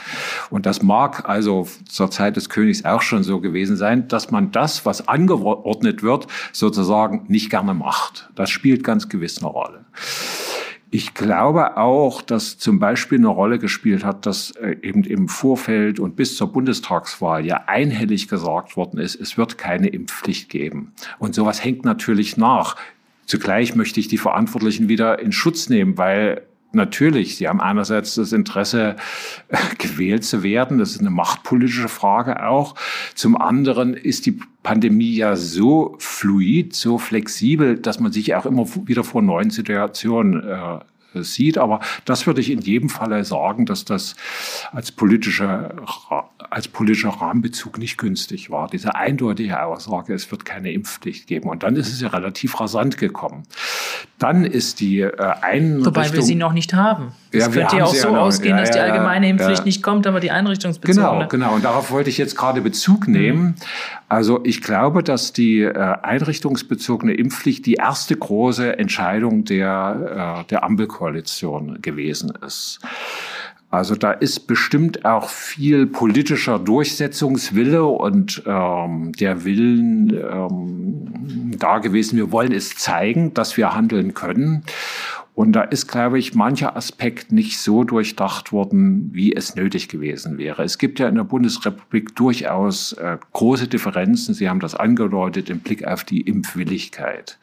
Und 0.50 0.66
das 0.66 0.82
mag 0.82 1.28
also 1.28 1.68
zur 1.88 2.12
Zeit 2.12 2.36
des 2.36 2.50
Königs 2.50 2.86
auch 2.86 3.02
schon 3.02 3.24
so 3.24 3.40
gewesen 3.40 3.78
sein, 3.78 4.08
dass 4.08 4.32
man 4.32 4.52
das, 4.52 4.86
was 4.86 5.08
angeordnet 5.08 6.04
wird, 6.04 6.28
sozusagen 6.52 7.26
nicht 7.28 7.50
gerne 7.50 7.74
macht. 7.74 8.30
Das 8.36 8.50
spielt 8.50 8.84
ganz 8.84 9.10
gewiss 9.10 9.40
eine 9.40 9.48
Rolle. 9.48 9.86
Ich 10.90 11.14
glaube 11.14 11.76
auch, 11.76 12.22
dass 12.22 12.58
zum 12.58 12.80
Beispiel 12.80 13.18
eine 13.18 13.28
Rolle 13.28 13.60
gespielt 13.60 14.06
hat, 14.06 14.26
dass 14.26 14.52
äh, 14.52 14.78
eben 14.82 15.04
im 15.04 15.28
Vorfeld 15.28 16.00
und 16.00 16.16
bis 16.16 16.38
zur 16.38 16.52
Bundestagswahl 16.52 17.46
ja 17.46 17.64
einhellig 17.68 18.30
gesagt 18.30 18.78
worden 18.78 19.00
ist, 19.00 19.20
es 19.20 19.38
wird 19.38 19.58
keine 19.58 19.88
Impfpflicht 19.88 20.50
geben. 20.50 20.94
Und 21.20 21.36
sowas 21.36 21.64
hängt 21.64 21.84
natürlich 21.84 22.38
nach. 22.38 22.78
Zugleich 23.26 23.76
möchte 23.76 24.00
ich 24.00 24.08
die 24.08 24.18
Verantwortlichen 24.18 24.88
wieder 24.88 25.20
in 25.20 25.34
Schutz 25.34 25.68
nehmen, 25.68 25.98
weil 25.98 26.44
natürlich, 26.72 27.38
sie 27.38 27.48
haben 27.48 27.62
einerseits 27.62 28.16
das 28.16 28.32
Interesse, 28.32 28.96
gewählt 29.78 30.24
zu 30.24 30.44
werden. 30.44 30.78
Das 30.78 30.92
ist 30.92 31.00
eine 31.00 31.10
machtpolitische 31.10 31.88
Frage 31.88 32.46
auch. 32.48 32.76
Zum 33.16 33.40
anderen 33.40 33.94
ist 33.94 34.26
die 34.26 34.40
Pandemie 34.64 35.16
ja 35.16 35.36
so 35.36 35.96
fluid, 36.00 36.76
so 36.76 36.98
flexibel, 36.98 37.78
dass 37.78 38.00
man 38.00 38.12
sich 38.12 38.36
auch 38.36 38.46
immer 38.46 38.68
wieder 38.86 39.04
vor 39.04 39.22
neuen 39.22 39.50
Situationen 39.50 40.44
äh, 40.44 41.24
sieht. 41.24 41.58
Aber 41.58 41.80
das 42.06 42.28
würde 42.28 42.42
ich 42.42 42.52
in 42.52 42.62
jedem 42.62 42.90
Falle 42.90 43.24
sagen, 43.24 43.66
dass 43.66 43.86
das 43.86 44.16
als 44.72 44.92
politischer, 44.92 45.76
als 46.58 46.68
politischer 46.68 47.10
Rahmenbezug 47.10 47.78
nicht 47.78 48.00
günstig 48.00 48.50
war. 48.50 48.68
Diese 48.68 48.96
eindeutige 48.96 49.62
Aussage, 49.62 50.16
es 50.16 50.32
wird 50.32 50.44
keine 50.44 50.72
Impfpflicht 50.72 51.28
geben. 51.28 51.50
Und 51.50 51.62
dann 51.62 51.76
ist 51.76 51.94
es 51.94 52.02
ja 52.02 52.08
relativ 52.08 52.60
rasant 52.60 52.98
gekommen. 52.98 53.44
Dann 54.18 54.44
ist 54.44 54.80
die 54.80 55.02
äh, 55.02 55.16
Einrichtung... 55.42 55.86
Wobei 55.86 56.12
wir 56.12 56.24
sie 56.24 56.34
noch 56.34 56.54
nicht 56.54 56.74
haben. 56.74 57.12
Es 57.30 57.46
Ja, 57.46 57.52
könnte 57.52 57.78
ja 57.78 57.84
auch 57.84 57.94
so 57.94 58.08
ja 58.08 58.20
ausgehen, 58.20 58.56
Ja, 58.56 58.62
dass 58.62 58.72
die 58.72 58.80
allgemeine 58.80 59.30
Impfpflicht 59.30 59.66
nicht 59.66 59.84
kommt, 59.84 60.08
aber 60.08 60.20
die 60.20 60.32
einrichtungsbezogene. 60.32 61.28
Genau, 61.28 61.28
genau. 61.28 61.54
Und 61.54 61.64
darauf 61.64 61.92
wollte 61.92 62.10
ich 62.10 62.18
jetzt 62.18 62.36
gerade 62.36 62.62
Bezug 62.62 63.08
nehmen. 63.08 63.54
Also 64.10 64.40
ich 64.44 64.64
glaube, 64.64 65.04
dass 65.04 65.34
die 65.34 65.62
äh, 65.62 65.74
einrichtungsbezogene 66.02 67.14
Impfpflicht 67.14 67.68
die 67.68 67.76
erste 67.76 68.16
große 68.16 68.80
Entscheidung 68.80 69.46
der, 69.46 70.42
äh, 70.42 70.50
der 70.50 70.64
Ampelkoalition 70.64 71.84
gewesen 71.84 72.34
ist. 72.44 72.80
Also 73.78 73.96
da 73.96 74.12
ist 74.12 74.48
bestimmt 74.48 75.06
auch 75.06 75.30
viel 75.30 75.86
politischer 75.86 76.58
Durchsetzungswille 76.58 77.86
und 77.86 78.42
ähm, 78.48 79.12
der 79.12 79.46
Willen 79.46 80.10
ähm, 80.14 81.52
da 81.60 81.78
gewesen. 81.78 82.18
Wir 82.18 82.32
wollen 82.32 82.52
es 82.52 82.76
zeigen, 82.76 83.36
dass 83.36 83.56
wir 83.56 83.76
handeln 83.76 84.16
können. 84.16 84.64
Und 85.38 85.52
da 85.52 85.62
ist, 85.62 85.88
glaube 85.88 86.18
ich, 86.18 86.34
mancher 86.34 86.76
Aspekt 86.76 87.32
nicht 87.32 87.60
so 87.60 87.84
durchdacht 87.84 88.52
worden, 88.52 89.12
wie 89.14 89.36
es 89.36 89.54
nötig 89.54 89.88
gewesen 89.88 90.40
wäre. 90.40 90.64
Es 90.64 90.80
gibt 90.80 90.98
ja 90.98 91.08
in 91.08 91.14
der 91.14 91.26
Bundesrepublik 91.26 92.16
durchaus 92.16 92.94
äh, 92.94 93.20
große 93.34 93.68
Differenzen. 93.68 94.34
Sie 94.34 94.50
haben 94.50 94.60
das 94.60 94.74
angedeutet 94.74 95.52
im 95.52 95.60
Blick 95.60 95.86
auf 95.86 96.04
die 96.04 96.22
Impfwilligkeit. 96.22 97.38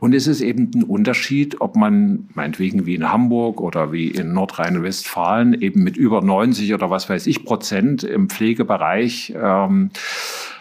Und 0.00 0.14
es 0.14 0.26
ist 0.26 0.40
eben 0.40 0.70
ein 0.74 0.84
Unterschied, 0.84 1.60
ob 1.60 1.76
man 1.76 2.30
meinetwegen 2.32 2.86
wie 2.86 2.94
in 2.94 3.12
Hamburg 3.12 3.60
oder 3.60 3.92
wie 3.92 4.08
in 4.08 4.32
Nordrhein-Westfalen 4.32 5.52
eben 5.60 5.82
mit 5.82 5.98
über 5.98 6.22
90 6.22 6.72
oder 6.72 6.88
was 6.88 7.10
weiß 7.10 7.26
ich 7.26 7.44
Prozent 7.44 8.04
im 8.04 8.30
Pflegebereich 8.30 9.34
ähm, 9.36 9.90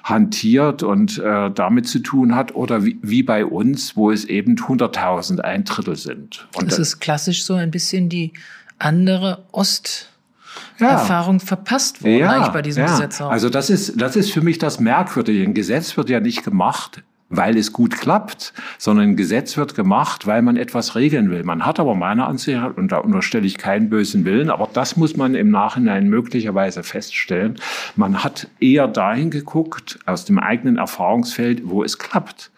hantiert 0.03 0.83
und 0.83 1.17
äh, 1.17 1.49
damit 1.51 1.87
zu 1.87 1.99
tun 1.99 2.35
hat 2.35 2.53
oder 2.55 2.83
wie, 2.83 2.99
wie 3.01 3.23
bei 3.23 3.45
uns, 3.45 3.95
wo 3.95 4.11
es 4.11 4.25
eben 4.25 4.55
100.000, 4.55 5.39
ein 5.39 5.63
Drittel 5.63 5.95
sind. 5.95 6.47
Und 6.55 6.71
Das 6.71 6.77
ist 6.77 6.99
klassisch 6.99 7.45
so 7.45 7.53
ein 7.53 7.71
bisschen 7.71 8.09
die 8.09 8.33
andere 8.79 9.45
Osterfahrung 9.53 11.39
verpasst 11.39 12.03
worden 12.03 12.23
eigentlich 12.23 12.51
bei 12.53 12.61
diesem 12.61 12.85
Gesetz 12.85 13.21
auch. 13.21 13.29
Also 13.29 13.49
das 13.49 13.69
ist, 13.69 13.99
das 13.99 14.17
ist 14.17 14.31
für 14.31 14.41
mich 14.41 14.57
das 14.57 14.81
Merkwürdige. 14.81 15.41
Ein 15.43 15.53
Gesetz 15.53 15.95
wird 15.95 16.09
ja 16.09 16.19
nicht 16.19 16.43
gemacht, 16.43 17.01
weil 17.29 17.57
es 17.57 17.73
gut 17.73 17.97
klappt, 17.97 18.53
sondern 18.77 19.09
ein 19.09 19.15
Gesetz 19.15 19.57
wird 19.57 19.75
gemacht, 19.75 20.27
weil 20.27 20.41
man 20.41 20.57
etwas 20.57 20.95
regeln 20.95 21.31
will. 21.31 21.43
Man 21.43 21.65
hat 21.65 21.79
aber 21.79 21.95
meiner 21.95 22.27
Ansicht 22.27 22.57
nach, 22.57 22.75
und 22.77 22.91
da 22.91 22.97
unterstelle 22.97 23.45
ich 23.47 23.57
keinen 23.57 23.89
bösen 23.89 24.25
Willen, 24.25 24.49
aber 24.49 24.69
das 24.71 24.97
muss 24.97 25.17
man 25.17 25.35
im 25.35 25.49
Nachhinein 25.49 26.09
möglicherweise 26.09 26.83
feststellen, 26.83 27.55
man 27.95 28.23
hat 28.23 28.47
eher 28.59 28.87
dahin 28.87 29.31
geguckt, 29.31 29.99
aus 30.05 30.25
dem 30.25 30.39
eigenen 30.39 30.77
Erfahrungsfeld, 30.77 31.61
wo 31.65 31.83
es 31.83 31.97
klappt. 31.97 32.51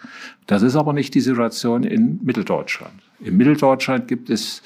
Das 0.48 0.62
ist 0.62 0.76
aber 0.76 0.94
nicht 0.94 1.14
die 1.16 1.22
Situation 1.22 1.84
in 1.84 2.20
Mitteldeutschland. 2.24 2.94
In 3.20 3.38
Mitteldeutschland 3.38 4.08
gibt 4.08 4.30
es 4.30 4.62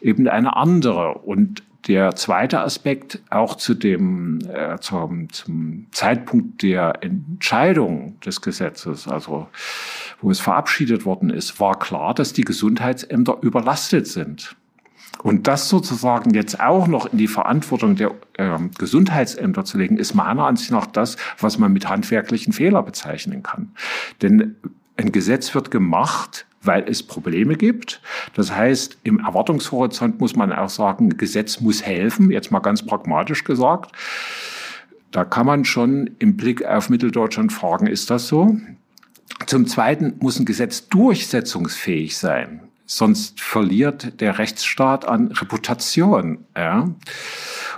eben 0.00 0.28
eine 0.28 0.56
andere 0.56 1.14
und 1.14 1.62
der 1.86 2.14
zweite 2.14 2.60
Aspekt 2.60 3.20
auch 3.30 3.54
zu 3.56 3.74
dem 3.74 4.40
äh, 4.52 4.78
zum, 4.80 5.32
zum 5.32 5.86
Zeitpunkt 5.92 6.62
der 6.62 7.02
Entscheidung 7.02 8.20
des 8.20 8.42
Gesetzes, 8.42 9.08
also 9.08 9.48
wo 10.20 10.30
es 10.30 10.40
verabschiedet 10.40 11.04
worden 11.04 11.30
ist, 11.30 11.58
war 11.60 11.78
klar, 11.78 12.14
dass 12.14 12.32
die 12.32 12.44
Gesundheitsämter 12.44 13.38
überlastet 13.40 14.06
sind. 14.06 14.56
Und 15.22 15.48
das 15.48 15.68
sozusagen 15.68 16.32
jetzt 16.34 16.60
auch 16.60 16.86
noch 16.86 17.12
in 17.12 17.18
die 17.18 17.28
Verantwortung 17.28 17.96
der 17.96 18.12
äh, 18.34 18.58
Gesundheitsämter 18.78 19.64
zu 19.64 19.76
legen, 19.76 19.96
ist 19.96 20.14
meiner 20.14 20.46
Ansicht 20.46 20.70
nach 20.70 20.86
das, 20.86 21.16
was 21.38 21.58
man 21.58 21.72
mit 21.72 21.88
handwerklichen 21.88 22.52
Fehler 22.52 22.82
bezeichnen 22.82 23.42
kann. 23.42 23.72
Denn 24.22 24.56
ein 24.96 25.12
Gesetz 25.12 25.54
wird 25.54 25.70
gemacht, 25.70 26.46
weil 26.62 26.84
es 26.88 27.02
Probleme 27.02 27.56
gibt. 27.56 28.00
Das 28.34 28.54
heißt, 28.54 28.98
im 29.02 29.20
Erwartungshorizont 29.20 30.20
muss 30.20 30.36
man 30.36 30.52
auch 30.52 30.68
sagen, 30.68 31.16
Gesetz 31.16 31.60
muss 31.60 31.82
helfen, 31.82 32.30
jetzt 32.30 32.50
mal 32.50 32.60
ganz 32.60 32.84
pragmatisch 32.84 33.44
gesagt. 33.44 33.92
Da 35.10 35.24
kann 35.24 35.46
man 35.46 35.64
schon 35.64 36.10
im 36.18 36.36
Blick 36.36 36.64
auf 36.64 36.88
Mitteldeutschland 36.88 37.52
fragen, 37.52 37.86
ist 37.86 38.10
das 38.10 38.28
so? 38.28 38.56
Zum 39.46 39.66
Zweiten 39.66 40.14
muss 40.20 40.38
ein 40.38 40.44
Gesetz 40.44 40.88
durchsetzungsfähig 40.88 42.16
sein. 42.16 42.60
Sonst 42.84 43.40
verliert 43.40 44.20
der 44.20 44.38
Rechtsstaat 44.38 45.06
an 45.06 45.28
Reputation. 45.28 46.44
Ja? 46.56 46.90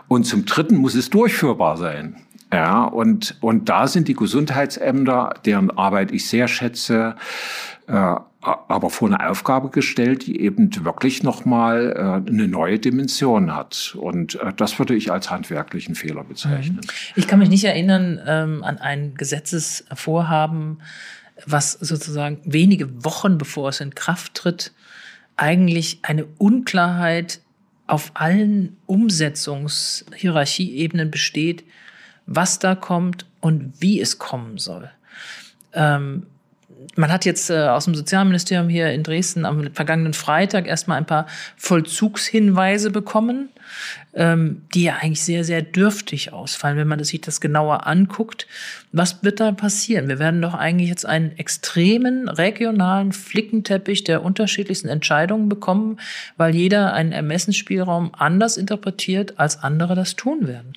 Und 0.09 0.25
zum 0.25 0.45
Dritten 0.45 0.77
muss 0.77 0.95
es 0.95 1.11
durchführbar 1.11 1.77
sein. 1.77 2.17
Ja, 2.53 2.85
und, 2.85 3.39
und 3.41 3.71
da 3.71 3.89
sind 3.89 4.09
die 4.09 4.15
Gesundheitsämter, 4.15 5.37
deren 5.47 5.71
Arbeit 5.71 6.13
ich 6.13 6.29
sehr 6.29 6.49
schätze, 6.49 7.17
äh, 7.87 8.17
aber 8.43 8.91
vor 8.91 9.09
eine 9.09 9.31
Aufgabe 9.31 9.71
gestellt, 9.71 10.27
die 10.27 10.39
eben 10.41 10.71
wirklich 10.85 11.23
nochmal 11.23 11.95
äh, 11.97 12.01
eine 12.29 12.49
neue 12.49 12.79
Dimension 12.79 13.55
hat. 13.55 13.97
Und 13.99 14.35
äh, 14.35 14.53
das 14.55 14.79
würde 14.79 14.95
ich 14.95 15.11
als 15.11 15.31
handwerklichen 15.31 15.95
Fehler 15.95 16.25
bezeichnen. 16.25 16.83
Ich 17.17 17.27
kann 17.27 17.39
mich 17.39 17.49
nicht 17.49 17.65
erinnern 17.65 18.21
ähm, 18.27 18.63
an 18.65 18.77
ein 18.79 19.15
Gesetzesvorhaben, 19.15 20.83
was 21.47 21.73
sozusagen 21.73 22.41
wenige 22.45 23.03
Wochen 23.05 23.39
bevor 23.39 23.71
es 23.71 23.81
in 23.81 23.95
Kraft 23.95 24.35
tritt, 24.35 24.75
eigentlich 25.37 26.01
eine 26.03 26.27
Unklarheit 26.39 27.41
auf 27.87 28.11
allen 28.15 28.77
Umsetzungshierarchieebenen 28.87 31.11
besteht, 31.11 31.65
was 32.27 32.59
da 32.59 32.75
kommt 32.75 33.27
und 33.41 33.75
wie 33.81 34.01
es 34.01 34.19
kommen 34.19 34.59
soll. 34.59 34.91
Ähm, 35.73 36.27
man 36.97 37.13
hat 37.13 37.25
jetzt 37.25 37.51
äh, 37.51 37.69
aus 37.69 37.85
dem 37.85 37.95
Sozialministerium 37.95 38.69
hier 38.69 38.91
in 38.93 39.03
Dresden 39.03 39.45
am 39.45 39.73
vergangenen 39.73 40.15
Freitag 40.15 40.67
erstmal 40.67 40.99
ein 40.99 41.07
paar 41.07 41.27
Vollzugshinweise 41.57 42.91
bekommen, 42.91 43.49
ähm, 44.15 44.63
die 44.75 44.85
ja 44.85 44.97
eigentlich 45.01 45.23
sehr, 45.23 45.45
sehr 45.45 45.63
dürftig 45.63 46.33
ausfallen, 46.33 46.77
wenn 46.77 46.89
man 46.89 47.03
sich 47.03 47.21
das 47.21 47.41
genauer 47.41 47.87
anguckt. 47.87 48.47
Was 48.93 49.23
wird 49.23 49.41
da 49.41 49.53
passieren? 49.53 50.09
Wir 50.09 50.19
werden 50.19 50.43
doch 50.43 50.55
eigentlich 50.55 50.89
jetzt 50.89 51.07
einen 51.07 51.37
extremen 51.39 52.29
regionalen 52.29 53.13
Flickenteppich 53.13 54.05
der 54.05 54.23
unterschiedlichsten 54.23 54.89
Entscheidungen 54.89 55.49
bekommen, 55.49 55.99
weil 56.37 56.55
jeder 56.55 56.93
einen 56.93 57.13
Ermessensspielraum 57.13 58.13
anders 58.17 58.57
interpretiert, 58.57 59.39
als 59.39 59.63
andere 59.63 59.95
das 59.95 60.17
tun 60.17 60.47
werden. 60.47 60.75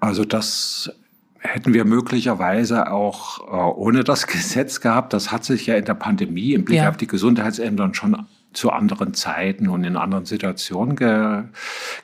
Also 0.00 0.24
das 0.24 0.90
hätten 1.38 1.74
wir 1.74 1.84
möglicherweise 1.84 2.90
auch 2.90 3.40
äh, 3.40 3.78
ohne 3.78 4.04
das 4.04 4.26
Gesetz 4.26 4.80
gehabt. 4.80 5.12
Das 5.12 5.32
hat 5.32 5.44
sich 5.44 5.66
ja 5.66 5.76
in 5.76 5.84
der 5.84 5.94
Pandemie 5.94 6.52
im 6.52 6.64
Blick 6.64 6.78
ja. 6.78 6.88
auf 6.88 6.96
die 6.96 7.06
Gesundheitsämter 7.06 7.92
schon 7.94 8.26
zu 8.56 8.70
anderen 8.70 9.12
Zeiten 9.14 9.68
und 9.68 9.84
in 9.84 9.96
anderen 9.96 10.24
Situationen 10.24 10.96
ge 10.96 11.44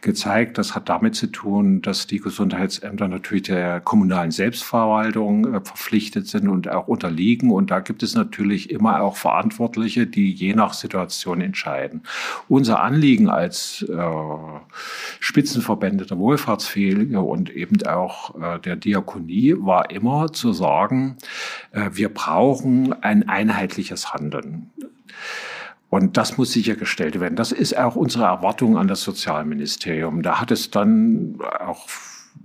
gezeigt. 0.02 0.58
Das 0.58 0.74
hat 0.74 0.88
damit 0.88 1.14
zu 1.14 1.28
tun, 1.28 1.80
dass 1.80 2.06
die 2.06 2.18
Gesundheitsämter 2.18 3.08
natürlich 3.08 3.44
der 3.44 3.80
kommunalen 3.80 4.30
Selbstverwaltung 4.30 5.46
äh, 5.46 5.60
verpflichtet 5.60 6.26
sind 6.26 6.48
und 6.48 6.68
auch 6.68 6.88
unterliegen. 6.88 7.50
Und 7.50 7.70
da 7.70 7.80
gibt 7.80 8.02
es 8.02 8.14
natürlich 8.14 8.70
immer 8.70 9.00
auch 9.00 9.16
Verantwortliche, 9.16 10.06
die 10.06 10.32
je 10.32 10.54
nach 10.54 10.74
Situation 10.74 11.40
entscheiden. 11.40 12.02
Unser 12.48 12.82
Anliegen 12.82 13.30
als 13.30 13.84
äh, 13.88 13.96
Spitzenverbände 15.20 16.04
der 16.04 16.18
Wohlfahrtspflege 16.18 17.20
und 17.20 17.50
eben 17.50 17.82
auch 17.86 18.34
äh, 18.40 18.58
der 18.60 18.76
Diakonie 18.76 19.54
war 19.58 19.90
immer 19.90 20.32
zu 20.32 20.52
sagen, 20.52 21.16
äh, 21.70 21.90
wir 21.92 22.10
brauchen 22.10 22.92
ein 23.02 23.28
einheitliches 23.28 24.12
Handeln. 24.12 24.70
Und 25.92 26.16
das 26.16 26.38
muss 26.38 26.52
sichergestellt 26.52 27.20
werden. 27.20 27.36
Das 27.36 27.52
ist 27.52 27.76
auch 27.76 27.96
unsere 27.96 28.24
Erwartung 28.24 28.78
an 28.78 28.88
das 28.88 29.02
Sozialministerium. 29.02 30.22
Da 30.22 30.40
hat 30.40 30.50
es 30.50 30.70
dann 30.70 31.38
auch 31.60 31.86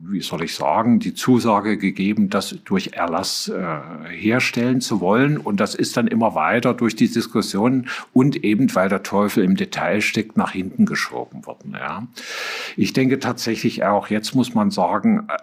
wie 0.01 0.21
soll 0.21 0.43
ich 0.43 0.53
sagen, 0.53 0.99
die 0.99 1.13
Zusage 1.13 1.77
gegeben, 1.77 2.29
das 2.29 2.57
durch 2.65 2.89
Erlass 2.93 3.47
äh, 3.47 3.79
herstellen 4.09 4.81
zu 4.81 4.99
wollen. 4.99 5.37
Und 5.37 5.61
das 5.61 5.75
ist 5.75 5.95
dann 5.95 6.07
immer 6.07 6.35
weiter 6.35 6.73
durch 6.73 6.97
die 6.97 7.09
Diskussion 7.09 7.87
und 8.11 8.43
eben, 8.43 8.75
weil 8.75 8.89
der 8.89 9.01
Teufel 9.01 9.45
im 9.45 9.55
Detail 9.55 10.01
steckt, 10.01 10.35
nach 10.35 10.51
hinten 10.51 10.85
geschoben 10.85 11.45
worden. 11.45 11.71
Ja. 11.73 12.05
Ich 12.75 12.91
denke 12.91 13.17
tatsächlich 13.17 13.85
auch, 13.85 14.09
jetzt 14.09 14.35
muss 14.35 14.53
man 14.53 14.71
sagen, 14.71 15.27
äh, 15.29 15.37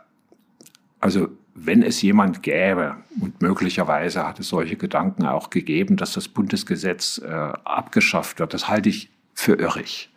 also 1.01 1.29
wenn 1.55 1.83
es 1.83 2.03
jemand 2.03 2.43
gäbe, 2.43 2.97
und 3.21 3.41
möglicherweise 3.41 4.27
hat 4.27 4.41
es 4.41 4.49
solche 4.49 4.77
Gedanken 4.77 5.25
auch 5.25 5.51
gegeben, 5.51 5.97
dass 5.97 6.13
das 6.13 6.29
Bundesgesetz 6.29 7.19
äh, 7.19 7.29
abgeschafft 7.31 8.41
wird, 8.41 8.55
das 8.55 8.69
halte 8.69 8.89
ich 8.89 9.11
für 9.35 9.55
irrig. 9.55 10.11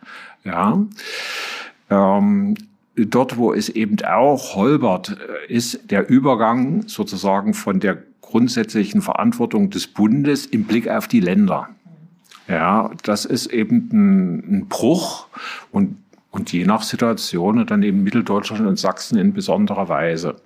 Ja. 0.44 0.84
Ähm, 1.90 2.54
dort, 2.96 3.36
wo 3.36 3.52
es 3.52 3.68
eben 3.68 4.04
auch 4.04 4.56
holbert, 4.56 5.16
äh, 5.48 5.52
ist 5.52 5.90
der 5.90 6.08
Übergang 6.08 6.88
sozusagen 6.88 7.54
von 7.54 7.80
der 7.80 8.02
grundsätzlichen 8.20 9.00
Verantwortung 9.00 9.70
des 9.70 9.86
Bundes 9.86 10.44
im 10.46 10.64
Blick 10.64 10.88
auf 10.88 11.08
die 11.08 11.20
Länder. 11.20 11.68
Ja, 12.46 12.90
das 13.02 13.24
ist 13.24 13.46
eben 13.46 13.88
ein, 13.92 14.58
ein 14.58 14.68
Bruch 14.68 15.28
und 15.70 15.96
und 16.30 16.52
je 16.52 16.66
nach 16.66 16.82
Situation 16.82 17.58
und 17.58 17.70
dann 17.70 17.82
eben 17.82 18.02
Mitteldeutschland 18.02 18.66
und 18.66 18.78
Sachsen 18.78 19.18
in 19.18 19.32
besonderer 19.32 19.88
Weise. 19.88 20.36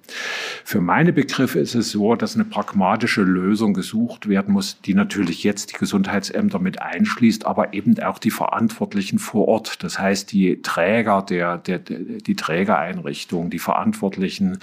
Für 0.65 0.81
meine 0.81 1.13
Begriffe 1.13 1.59
ist 1.59 1.75
es 1.75 1.91
so, 1.91 2.15
dass 2.15 2.37
eine 2.37 2.45
pragmatische 2.45 3.23
Lösung 3.23 3.75
gesucht 3.75 4.29
werden 4.29 4.55
muss, 4.55 4.81
die 4.81 4.95
natürlich 4.95 5.43
jetzt 5.43 5.73
die 5.73 5.79
Gesundheitsämter 5.79 6.61
mit 6.61 6.81
einschließt, 6.81 7.47
aber 7.47 7.75
eben 7.75 7.99
auch 8.01 8.21
die 8.21 8.31
Verantwortlichen 8.31 9.19
vor 9.19 9.49
Ort. 9.49 9.83
Das 9.83 9.99
heißt, 9.99 10.31
die 10.31 10.63
Träger 10.63 11.21
der, 11.23 11.59
der, 11.59 11.81
die 11.81 12.37
Trägereinrichtungen, 12.37 13.51
die 13.51 13.59
Verantwortlichen, 13.59 14.59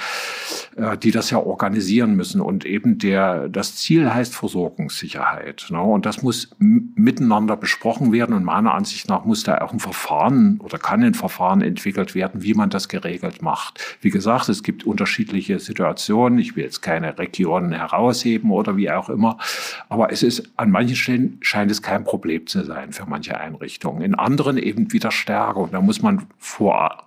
äh, 0.77 0.97
die 0.97 1.11
das 1.11 1.31
ja 1.31 1.39
organisieren 1.39 2.15
müssen. 2.15 2.39
Und 2.39 2.65
eben 2.65 2.97
der, 2.97 3.49
das 3.49 3.75
Ziel 3.75 4.13
heißt 4.13 4.33
Versorgungssicherheit. 4.33 5.67
Ne? 5.69 5.81
Und 5.81 6.05
das 6.05 6.21
muss 6.21 6.49
miteinander 6.59 7.57
besprochen 7.57 8.13
werden. 8.13 8.33
Und 8.33 8.45
meiner 8.45 8.73
Ansicht 8.73 9.09
nach 9.09 9.25
muss 9.25 9.43
da 9.43 9.57
auch 9.57 9.73
ein 9.73 9.79
Verfahren 9.79 10.61
oder 10.63 10.77
kann 10.77 11.03
ein 11.09 11.13
Verfahren 11.19 11.61
entwickelt 11.61 12.15
werden, 12.15 12.41
wie 12.41 12.53
man 12.55 12.69
das 12.69 12.89
geregelt 12.89 13.41
macht. 13.41 13.97
Wie 14.01 14.09
gesagt, 14.09 14.49
es 14.49 14.63
gibt 14.63 14.85
unterschiedliche 14.85 15.59
Situationen. 15.59 16.39
Ich 16.39 16.55
will 16.55 16.63
jetzt 16.63 16.81
keine 16.81 17.19
Regionen 17.19 17.71
herausheben 17.71 18.49
oder 18.51 18.75
wie 18.77 18.89
auch 18.89 19.09
immer. 19.09 19.37
Aber 19.89 20.11
es 20.11 20.23
ist 20.23 20.51
an 20.55 20.71
manchen 20.71 20.95
Stellen 20.95 21.37
scheint 21.41 21.69
es 21.69 21.81
kein 21.81 22.03
Problem 22.03 22.47
zu 22.47 22.63
sein 22.63 22.93
für 22.93 23.05
manche 23.05 23.39
Einrichtungen. 23.39 24.01
In 24.01 24.15
anderen 24.15 24.57
eben 24.57 24.91
wieder 24.91 25.11
stärker. 25.11 25.57
Und 25.57 25.73
da 25.73 25.81
muss 25.81 26.01
man 26.01 26.25
vor 26.37 27.03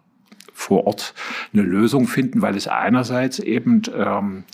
vor 0.54 0.86
Ort 0.86 1.14
eine 1.52 1.62
Lösung 1.62 2.06
finden, 2.06 2.42
weil 2.42 2.56
es 2.56 2.68
einerseits 2.68 3.38
eben 3.38 3.82
ähm, 3.96 4.44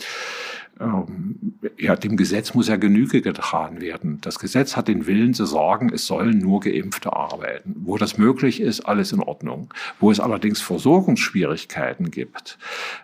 ja, 1.77 1.97
dem 1.97 2.17
Gesetz 2.17 2.55
muss 2.55 2.69
ja 2.69 2.77
Genüge 2.77 3.21
getragen 3.21 3.81
werden. 3.81 4.21
Das 4.21 4.38
Gesetz 4.38 4.77
hat 4.77 4.87
den 4.87 5.07
Willen 5.07 5.35
zu 5.35 5.45
sagen, 5.45 5.91
es 5.93 6.07
sollen 6.07 6.38
nur 6.38 6.61
Geimpfte 6.61 7.12
arbeiten. 7.12 7.75
Wo 7.81 7.99
das 7.99 8.17
möglich 8.17 8.61
ist, 8.61 8.81
alles 8.83 9.12
in 9.12 9.21
Ordnung. 9.21 9.75
Wo 9.99 10.11
es 10.12 10.21
allerdings 10.21 10.61
Versorgungsschwierigkeiten 10.61 12.12
gibt, 12.12 12.59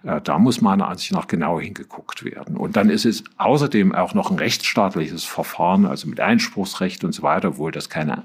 äh, 0.04 0.20
da 0.20 0.38
muss 0.38 0.60
meiner 0.60 0.86
Ansicht 0.86 1.12
nach 1.12 1.26
genau 1.26 1.58
hingeguckt 1.58 2.24
werden. 2.24 2.56
Und 2.56 2.76
dann 2.76 2.90
ist 2.90 3.06
es 3.06 3.24
außerdem 3.38 3.92
auch 3.92 4.14
noch 4.14 4.30
ein 4.30 4.38
rechtsstaatliches 4.38 5.24
Verfahren, 5.24 5.84
also 5.84 6.06
mit 6.08 6.20
Einspruchsrecht 6.20 7.02
und 7.02 7.12
so 7.12 7.24
weiter, 7.24 7.48
obwohl 7.48 7.72
das 7.72 7.88
keine 7.88 8.22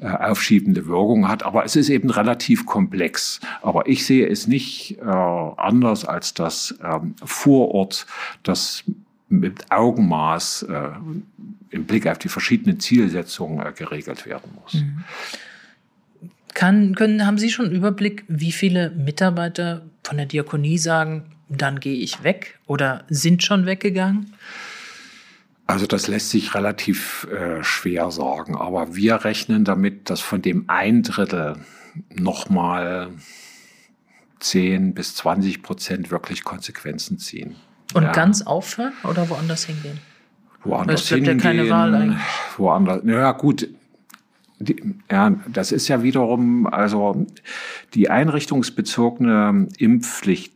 äh, 0.00 0.08
aufschiebende 0.08 0.86
Wirkung 0.86 1.28
hat. 1.28 1.44
Aber 1.44 1.64
es 1.64 1.76
ist 1.76 1.88
eben 1.88 2.10
relativ 2.10 2.66
komplex. 2.66 3.38
Aber 3.62 3.86
ich 3.86 4.04
sehe 4.04 4.28
es 4.28 4.48
nicht 4.48 4.98
äh, 4.98 5.04
anders, 5.04 6.04
als 6.04 6.34
dass 6.34 6.76
ähm, 6.82 7.14
vor 7.24 7.72
Ort 7.72 8.06
das 8.42 8.55
das 8.56 8.84
mit 9.28 9.70
Augenmaß 9.70 10.62
äh, 10.62 10.88
im 11.70 11.84
Blick 11.84 12.06
auf 12.06 12.18
die 12.18 12.28
verschiedenen 12.28 12.80
Zielsetzungen 12.80 13.64
äh, 13.64 13.72
geregelt 13.72 14.24
werden 14.26 14.52
muss. 14.62 14.74
Mhm. 14.74 15.04
Kann, 16.54 16.94
können, 16.94 17.26
haben 17.26 17.36
Sie 17.36 17.50
schon 17.50 17.66
einen 17.66 17.74
Überblick, 17.74 18.24
wie 18.28 18.52
viele 18.52 18.90
Mitarbeiter 18.90 19.82
von 20.04 20.16
der 20.16 20.26
Diakonie 20.26 20.78
sagen, 20.78 21.24
dann 21.48 21.80
gehe 21.80 21.98
ich 21.98 22.22
weg 22.22 22.58
oder 22.66 23.04
sind 23.08 23.42
schon 23.42 23.66
weggegangen? 23.66 24.32
Also 25.66 25.86
das 25.86 26.06
lässt 26.06 26.30
sich 26.30 26.54
relativ 26.54 27.26
äh, 27.30 27.62
schwer 27.62 28.10
sagen, 28.10 28.56
aber 28.56 28.94
wir 28.94 29.24
rechnen 29.24 29.64
damit, 29.64 30.08
dass 30.08 30.20
von 30.20 30.40
dem 30.40 30.64
ein 30.68 31.02
Drittel 31.02 31.56
nochmal 32.14 33.10
10 34.40 34.94
bis 34.94 35.14
20 35.16 35.62
Prozent 35.62 36.10
wirklich 36.10 36.44
Konsequenzen 36.44 37.18
ziehen. 37.18 37.56
Und 37.96 38.02
ja. 38.02 38.12
ganz 38.12 38.42
aufhören 38.42 38.92
oder 39.04 39.28
woanders 39.30 39.64
hingehen? 39.64 39.98
Woanders 40.64 41.04
es 41.04 41.08
hingehen. 41.08 41.38
Ja 41.38 41.42
keine 41.42 41.70
Wahl 41.70 41.94
eigentlich. 41.94 42.20
Woanders. 42.58 43.00
Ja, 43.04 43.32
gut. 43.32 43.68
Die, 44.58 44.94
ja, 45.10 45.30
das 45.48 45.72
ist 45.72 45.88
ja 45.88 46.02
wiederum, 46.02 46.66
also 46.66 47.26
die 47.94 48.10
einrichtungsbezogene 48.10 49.68
Impfpflicht 49.78 50.55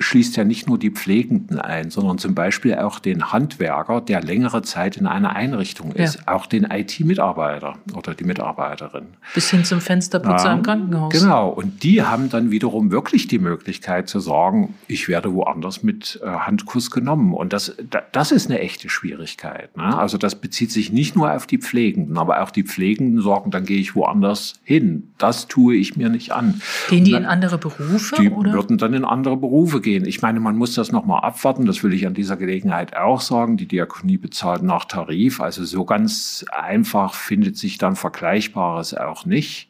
schließt 0.00 0.36
ja 0.36 0.44
nicht 0.44 0.66
nur 0.66 0.78
die 0.78 0.90
Pflegenden 0.90 1.60
ein, 1.60 1.90
sondern 1.90 2.18
zum 2.18 2.34
Beispiel 2.34 2.74
auch 2.76 2.98
den 2.98 3.32
Handwerker, 3.32 4.00
der 4.00 4.22
längere 4.22 4.62
Zeit 4.62 4.96
in 4.96 5.06
einer 5.06 5.36
Einrichtung 5.36 5.92
ist, 5.92 6.16
ja. 6.16 6.34
auch 6.34 6.46
den 6.46 6.64
IT-Mitarbeiter 6.64 7.76
oder 7.94 8.14
die 8.14 8.24
Mitarbeiterin. 8.24 9.08
Bis 9.34 9.50
hin 9.50 9.64
zum 9.64 9.80
Fensterputzer 9.80 10.46
ja, 10.46 10.52
im 10.54 10.62
Krankenhaus. 10.62 11.12
Genau, 11.12 11.50
und 11.50 11.82
die 11.82 12.02
haben 12.02 12.30
dann 12.30 12.50
wiederum 12.50 12.90
wirklich 12.90 13.28
die 13.28 13.38
Möglichkeit 13.38 14.08
zu 14.08 14.20
sagen, 14.20 14.74
ich 14.88 15.06
werde 15.08 15.34
woanders 15.34 15.82
mit 15.82 16.18
äh, 16.24 16.26
Handkuss 16.26 16.90
genommen. 16.90 17.34
Und 17.34 17.52
das, 17.52 17.76
das 18.12 18.32
ist 18.32 18.50
eine 18.50 18.60
echte 18.60 18.88
Schwierigkeit. 18.88 19.76
Ne? 19.76 19.98
Also 19.98 20.16
das 20.16 20.34
bezieht 20.34 20.72
sich 20.72 20.92
nicht 20.92 21.14
nur 21.14 21.32
auf 21.32 21.46
die 21.46 21.58
Pflegenden, 21.58 22.16
aber 22.16 22.42
auch 22.42 22.50
die 22.50 22.64
Pflegenden 22.64 23.22
sagen, 23.22 23.50
dann 23.50 23.66
gehe 23.66 23.78
ich 23.78 23.94
woanders 23.94 24.54
hin. 24.64 25.12
Das 25.18 25.46
tue 25.46 25.76
ich 25.76 25.96
mir 25.96 26.08
nicht 26.08 26.32
an. 26.32 26.62
Gehen 26.88 27.04
die 27.04 27.12
dann, 27.12 27.24
in 27.24 27.28
andere 27.28 27.58
Berufe? 27.58 28.16
Die 28.18 28.30
oder? 28.30 28.52
würden 28.52 28.78
dann 28.78 28.94
in 28.94 29.04
andere 29.04 29.36
Berufe 29.36 29.80
gehen 29.80 29.89
gehen. 29.90 30.06
Ich 30.06 30.22
meine, 30.22 30.38
man 30.38 30.56
muss 30.56 30.74
das 30.74 30.92
nochmal 30.92 31.22
abwarten. 31.22 31.66
Das 31.66 31.82
will 31.82 31.92
ich 31.92 32.06
an 32.06 32.14
dieser 32.14 32.36
Gelegenheit 32.36 32.96
auch 32.96 33.20
sagen. 33.20 33.56
Die 33.56 33.66
Diakonie 33.66 34.18
bezahlt 34.18 34.62
nach 34.62 34.84
Tarif. 34.84 35.40
Also 35.40 35.64
so 35.64 35.84
ganz 35.84 36.44
einfach 36.52 37.14
findet 37.14 37.56
sich 37.56 37.76
dann 37.76 37.96
Vergleichbares 37.96 38.94
auch 38.94 39.24
nicht. 39.24 39.68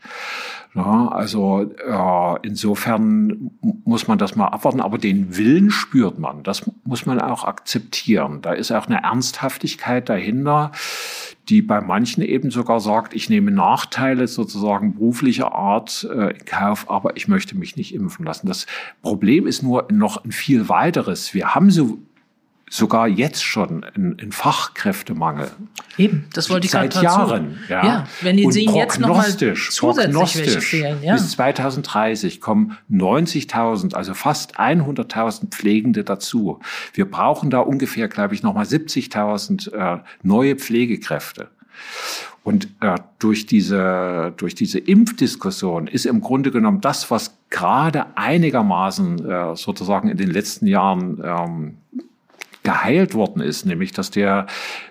Ja, 0.75 1.09
also 1.09 1.63
äh, 1.63 2.47
insofern 2.47 3.51
muss 3.85 4.07
man 4.07 4.19
das 4.19 4.37
mal 4.37 4.47
abwarten, 4.47 4.81
aber 4.81 4.99
den 4.99 5.37
Willen 5.37 5.71
spürt 5.71 6.19
man. 6.19 6.45
Das 6.45 6.71
muss 6.85 7.07
man 7.07 7.21
auch 7.21 7.45
akzeptieren. 7.45 8.41
Da 8.41 8.53
ist 8.53 8.71
auch 8.71 8.87
eine 8.87 9.03
Ernsthaftigkeit 9.03 10.09
dahinter 10.09 10.71
die 11.51 11.63
bei 11.63 11.81
manchen 11.81 12.23
eben 12.23 12.51
sogar 12.51 12.81
sagt, 12.81 13.15
ich 13.15 13.29
nehme 13.29 13.51
Nachteile 13.51 14.29
sozusagen 14.29 14.95
beruflicher 14.95 15.53
Art 15.53 16.09
äh, 16.11 16.31
in 16.31 16.45
Kauf, 16.45 16.89
aber 16.89 17.17
ich 17.17 17.29
möchte 17.29 17.57
mich 17.57 17.77
nicht 17.77 17.93
impfen 17.93 18.25
lassen. 18.25 18.47
Das 18.47 18.67
Problem 19.03 19.47
ist 19.47 19.63
nur 19.63 19.89
noch 19.91 20.25
ein 20.25 20.33
viel 20.33 20.69
weiteres. 20.69 21.35
Wir 21.35 21.55
haben 21.55 21.71
so 21.71 21.99
sogar 22.71 23.09
jetzt 23.09 23.43
schon 23.43 23.85
ein, 23.97 24.31
Fachkräftemangel. 24.31 25.51
Eben, 25.99 26.29
das 26.33 26.49
wollte 26.49 26.67
ich 26.67 26.71
Seit 26.71 26.95
Jahren. 27.03 27.59
Ja. 27.69 27.85
ja, 27.85 28.07
wenn 28.23 28.37
die 28.37 28.51
sehen 28.53 28.75
jetzt 28.77 29.01
noch 29.01 29.09
mal 29.09 29.25
zusätzlich 29.25 29.81
prognostisch 29.81 30.65
fehlen. 30.65 31.03
Ja. 31.03 31.15
Bis 31.15 31.33
2030 31.33 32.41
kommen 32.41 32.79
90.000, 32.91 33.95
also 33.95 34.15
fast 34.15 34.59
100.000 34.59 35.51
Pflegende 35.51 36.05
dazu. 36.05 36.61
Wir 36.95 37.11
brauchen 37.11 37.51
da 37.51 37.59
ungefähr, 37.59 38.07
glaube 38.07 38.35
ich, 38.35 38.45
noch 38.45 38.55
mal 38.55 38.65
70.000 38.65 39.73
äh, 39.73 39.99
neue 40.23 40.55
Pflegekräfte. 40.55 41.49
Und 42.45 42.69
äh, 42.81 42.95
durch, 43.19 43.47
diese, 43.47 44.33
durch 44.37 44.55
diese 44.55 44.79
Impfdiskussion 44.79 45.89
ist 45.89 46.07
im 46.07 46.21
Grunde 46.21 46.53
genommen 46.53 46.81
das, 46.81 47.11
was 47.11 47.37
gerade 47.51 48.17
einigermaßen 48.17 49.29
äh, 49.29 49.57
sozusagen 49.57 50.09
in 50.09 50.17
den 50.17 50.31
letzten 50.31 50.67
Jahren 50.67 51.21
ähm, 51.23 51.79
geheilt 52.63 53.15
worden 53.15 53.43
ist, 53.43 53.65
nämlich 53.65 53.93
dass 53.93 54.11
der 54.11 54.47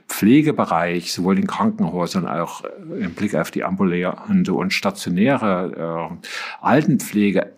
Pflegebereich 0.08 1.14
sowohl 1.14 1.38
in 1.38 1.48
Krankenhäusern 1.48 2.28
auch 2.28 2.64
im 3.00 3.14
Blick 3.14 3.36
auf 3.36 3.52
die 3.52 3.64
ambulante 3.64 4.54
und 4.54 4.74
stationäre 4.74 6.10
äh, 6.22 6.28
Altenpflege, 6.66 7.52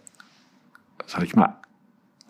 sag 1.08 1.24
ich 1.24 1.36
mal, 1.36 1.62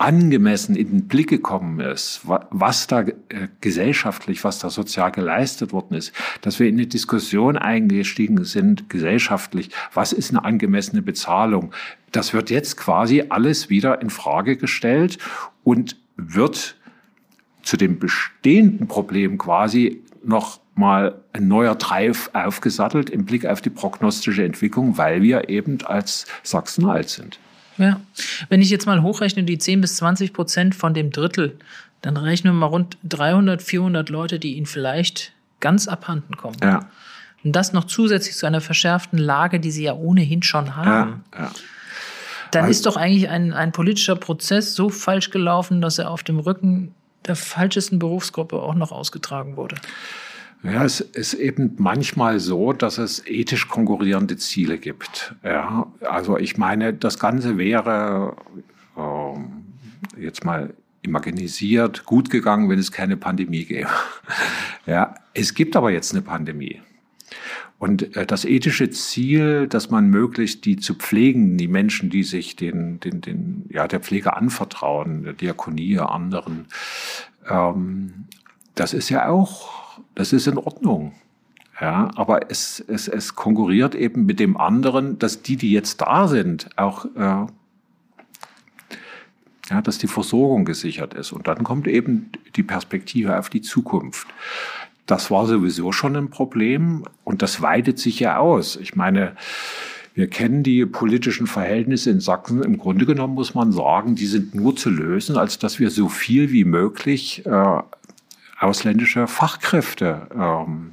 angemessen 0.01 0.75
in 0.75 0.89
den 0.89 1.07
Blick 1.07 1.29
gekommen 1.29 1.79
ist, 1.79 2.21
was 2.25 2.87
da 2.87 3.01
äh, 3.01 3.13
gesellschaftlich, 3.61 4.43
was 4.43 4.57
da 4.57 4.69
sozial 4.71 5.11
geleistet 5.11 5.73
worden 5.73 5.93
ist, 5.93 6.11
dass 6.41 6.59
wir 6.59 6.67
in 6.67 6.75
eine 6.75 6.87
Diskussion 6.87 7.55
eingestiegen 7.55 8.43
sind, 8.43 8.89
gesellschaftlich, 8.89 9.69
was 9.93 10.11
ist 10.11 10.31
eine 10.31 10.43
angemessene 10.43 11.03
Bezahlung. 11.03 11.71
Das 12.11 12.33
wird 12.33 12.49
jetzt 12.49 12.77
quasi 12.77 13.25
alles 13.29 13.69
wieder 13.69 14.01
in 14.01 14.09
Frage 14.09 14.57
gestellt 14.57 15.19
und 15.63 15.97
wird 16.17 16.75
zu 17.63 17.77
dem 17.77 17.99
bestehenden 17.99 18.87
Problem 18.87 19.37
quasi 19.37 20.01
noch 20.23 20.59
mal 20.75 21.21
ein 21.33 21.47
neuer 21.47 21.75
Drive 21.75 22.29
aufgesattelt 22.33 23.09
im 23.09 23.25
Blick 23.25 23.45
auf 23.45 23.61
die 23.61 23.69
prognostische 23.69 24.43
Entwicklung, 24.43 24.97
weil 24.97 25.21
wir 25.21 25.49
eben 25.49 25.79
als 25.85 26.25
Sachsen 26.43 26.85
alt 26.85 27.09
sind. 27.09 27.39
Ja, 27.77 27.99
wenn 28.49 28.61
ich 28.61 28.69
jetzt 28.69 28.85
mal 28.85 29.01
hochrechne, 29.01 29.43
die 29.43 29.57
10 29.57 29.81
bis 29.81 29.95
20 29.97 30.33
Prozent 30.33 30.75
von 30.75 30.93
dem 30.93 31.11
Drittel, 31.11 31.57
dann 32.01 32.17
rechnen 32.17 32.53
wir 32.53 32.59
mal 32.59 32.65
rund 32.67 32.97
300, 33.03 33.61
400 33.61 34.09
Leute, 34.09 34.39
die 34.39 34.55
ihnen 34.55 34.65
vielleicht 34.65 35.33
ganz 35.59 35.87
abhanden 35.87 36.35
kommen. 36.35 36.57
Ja. 36.61 36.89
Und 37.43 37.55
das 37.55 37.73
noch 37.73 37.85
zusätzlich 37.85 38.35
zu 38.35 38.45
einer 38.45 38.61
verschärften 38.61 39.17
Lage, 39.17 39.59
die 39.59 39.71
sie 39.71 39.83
ja 39.83 39.93
ohnehin 39.93 40.43
schon 40.43 40.75
haben. 40.75 41.23
Ja, 41.33 41.43
ja. 41.45 41.51
Dann 42.51 42.65
also, 42.65 42.71
ist 42.71 42.85
doch 42.85 42.97
eigentlich 42.97 43.29
ein, 43.29 43.53
ein 43.53 43.71
politischer 43.71 44.15
Prozess 44.15 44.75
so 44.75 44.89
falsch 44.89 45.29
gelaufen, 45.29 45.81
dass 45.81 45.97
er 45.97 46.11
auf 46.11 46.23
dem 46.23 46.39
Rücken 46.39 46.93
der 47.27 47.35
falschesten 47.35 47.99
Berufsgruppe 47.99 48.61
auch 48.61 48.75
noch 48.75 48.91
ausgetragen 48.91 49.57
wurde. 49.57 49.75
Ja, 50.63 50.85
es 50.85 50.99
ist 50.99 51.33
eben 51.33 51.75
manchmal 51.77 52.39
so, 52.39 52.71
dass 52.71 52.99
es 52.99 53.25
ethisch 53.25 53.67
konkurrierende 53.67 54.37
Ziele 54.37 54.77
gibt. 54.77 55.33
Ja, 55.43 55.87
also 56.01 56.37
ich 56.37 56.57
meine, 56.57 56.93
das 56.93 57.17
Ganze 57.17 57.57
wäre 57.57 58.35
äh, 58.95 60.21
jetzt 60.21 60.45
mal 60.45 60.73
imaginisiert 61.01 62.05
gut 62.05 62.29
gegangen, 62.29 62.69
wenn 62.69 62.77
es 62.77 62.91
keine 62.91 63.17
Pandemie 63.17 63.65
gäbe. 63.65 63.89
Ja, 64.87 65.13
es 65.35 65.53
gibt 65.53 65.75
aber 65.75 65.91
jetzt 65.91 66.11
eine 66.11 66.23
Pandemie. 66.23 66.81
Und 67.81 68.15
äh, 68.15 68.25
das 68.25 68.45
ethische 68.45 68.91
Ziel, 68.91 69.67
dass 69.67 69.89
man 69.89 70.07
möglichst 70.07 70.65
die 70.65 70.77
zu 70.77 70.93
pflegen, 70.93 71.57
die 71.57 71.67
Menschen, 71.67 72.09
die 72.09 72.23
sich 72.23 72.55
den, 72.55 72.99
den, 72.99 73.21
den, 73.21 73.65
ja, 73.69 73.87
der 73.87 73.99
Pflege 73.99 74.37
anvertrauen, 74.37 75.23
der 75.23 75.33
Diakonie, 75.33 75.97
anderen, 75.97 76.67
ähm, 77.49 78.25
das 78.75 78.93
ist 78.93 79.09
ja 79.09 79.27
auch 79.27 79.81
das 80.15 80.33
ist 80.33 80.47
in 80.47 80.57
Ordnung. 80.57 81.13
Ja, 81.79 82.11
aber 82.15 82.51
es, 82.51 82.79
es, 82.87 83.07
es 83.07 83.35
konkurriert 83.35 83.95
eben 83.95 84.25
mit 84.25 84.39
dem 84.39 84.55
anderen, 84.55 85.17
dass 85.17 85.41
die, 85.41 85.55
die 85.55 85.71
jetzt 85.71 86.01
da 86.01 86.27
sind, 86.27 86.69
auch 86.77 87.05
äh, 87.15 87.47
ja, 89.69 89.81
dass 89.81 89.97
die 89.97 90.07
Versorgung 90.07 90.65
gesichert 90.65 91.15
ist. 91.15 91.31
Und 91.31 91.47
dann 91.47 91.63
kommt 91.63 91.87
eben 91.87 92.31
die 92.55 92.61
Perspektive 92.61 93.39
auf 93.39 93.49
die 93.49 93.61
Zukunft. 93.61 94.27
Das 95.05 95.31
war 95.31 95.47
sowieso 95.47 95.91
schon 95.91 96.15
ein 96.15 96.29
Problem 96.29 97.03
und 97.23 97.41
das 97.41 97.61
weitet 97.61 97.99
sich 97.99 98.19
ja 98.19 98.37
aus. 98.37 98.75
Ich 98.75 98.95
meine, 98.95 99.35
wir 100.13 100.27
kennen 100.27 100.63
die 100.63 100.85
politischen 100.85 101.47
Verhältnisse 101.47 102.11
in 102.11 102.19
Sachsen. 102.19 102.61
Im 102.63 102.77
Grunde 102.77 103.05
genommen 103.05 103.33
muss 103.33 103.55
man 103.55 103.71
sagen, 103.71 104.15
die 104.15 104.25
sind 104.25 104.53
nur 104.53 104.75
zu 104.75 104.89
lösen, 104.89 105.37
als 105.37 105.57
dass 105.57 105.79
wir 105.79 105.89
so 105.89 106.09
viel 106.09 106.51
wie 106.51 106.65
möglich 106.65 107.45
äh, 107.45 107.81
ausländische 108.59 109.27
Fachkräfte 109.27 110.27
ähm, 110.35 110.91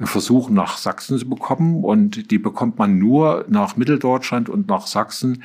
versuchen 0.00 0.54
nach 0.54 0.78
Sachsen 0.78 1.18
zu 1.18 1.28
bekommen. 1.28 1.84
Und 1.84 2.30
die 2.30 2.38
bekommt 2.38 2.78
man 2.78 2.98
nur 2.98 3.44
nach 3.48 3.76
Mitteldeutschland 3.76 4.48
und 4.48 4.68
nach 4.68 4.86
Sachsen, 4.86 5.42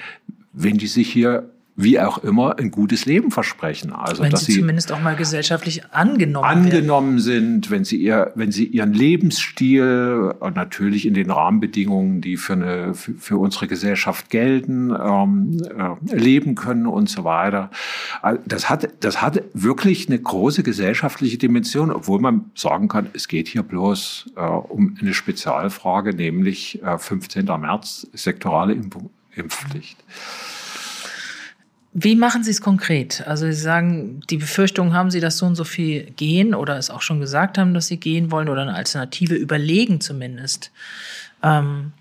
wenn 0.54 0.78
die 0.78 0.88
sich 0.88 1.12
hier 1.12 1.50
wie 1.80 2.00
auch 2.00 2.18
immer 2.18 2.58
ein 2.58 2.72
gutes 2.72 3.06
Leben 3.06 3.30
versprechen. 3.30 3.94
Also 3.94 4.24
wenn 4.24 4.32
dass 4.32 4.46
sie, 4.46 4.54
sie 4.54 4.60
zumindest 4.62 4.92
auch 4.92 5.00
mal 5.00 5.16
gesellschaftlich 5.16 5.86
angenommen 5.92 6.44
angenommen 6.44 7.10
werden. 7.10 7.20
sind, 7.20 7.70
wenn 7.70 7.86
sie 7.86 7.98
ihr, 7.98 8.32
wenn 8.34 8.52
sie 8.52 8.66
ihren 8.66 8.94
Lebensstil 8.94 10.34
und 10.40 10.56
natürlich 10.56 11.06
in 11.06 11.14
den 11.14 11.30
Rahmenbedingungen, 11.30 12.20
die 12.20 12.36
für 12.38 12.54
eine 12.54 12.96
für, 12.96 13.14
für 13.14 13.38
unsere 13.38 13.68
Gesellschaft 13.68 14.32
gelten, 14.32 14.90
ähm, 14.90 15.62
äh, 15.78 16.16
leben 16.16 16.56
können 16.56 16.88
und 16.88 17.10
so 17.10 17.24
weiter. 17.24 17.70
Das 18.46 18.72
hat 18.72 18.90
das 19.02 19.22
hat 19.22 19.44
wirklich 19.54 20.10
eine 20.10 20.18
große 20.18 20.64
gesellschaftliche 20.64 21.38
Dimension, 21.38 21.92
obwohl 21.92 22.20
man 22.20 22.50
sagen 22.56 22.88
kann, 22.88 23.08
es 23.14 23.28
geht 23.28 23.48
hier 23.48 23.62
bloß 23.62 24.32
äh, 24.36 24.42
um 24.42 24.98
eine 25.00 25.14
Spezialfrage, 25.14 26.16
nämlich 26.16 26.82
äh, 26.82 26.98
15. 26.98 27.46
März 27.46 28.08
sektorale 28.14 28.74
Impfung, 28.74 29.12
Impfpflicht. 29.36 30.00
Mhm. 30.00 30.57
Wie 32.00 32.16
machen 32.16 32.44
Sie 32.44 32.52
es 32.52 32.62
konkret? 32.62 33.24
Also 33.26 33.48
Sie 33.48 33.54
sagen, 33.54 34.22
die 34.30 34.38
Befürchtung 34.38 34.94
haben 34.94 35.10
Sie, 35.10 35.20
dass 35.20 35.40
so 35.40 35.48
und 35.48 35.56
so 35.56 35.64
viel 35.64 36.04
gehen 36.12 36.54
oder 36.54 36.78
es 36.78 36.92
auch 36.92 37.02
schon 37.02 37.20
gesagt 37.20 37.58
haben, 37.58 37.74
dass 37.74 37.88
Sie 37.88 37.98
gehen 37.98 38.30
wollen 38.30 38.50
oder 38.50 38.62
eine 38.62 38.76
Alternative 38.76 39.34
überlegen 39.34 40.00
zumindest. 40.00 40.70
Ähm, 41.42 41.94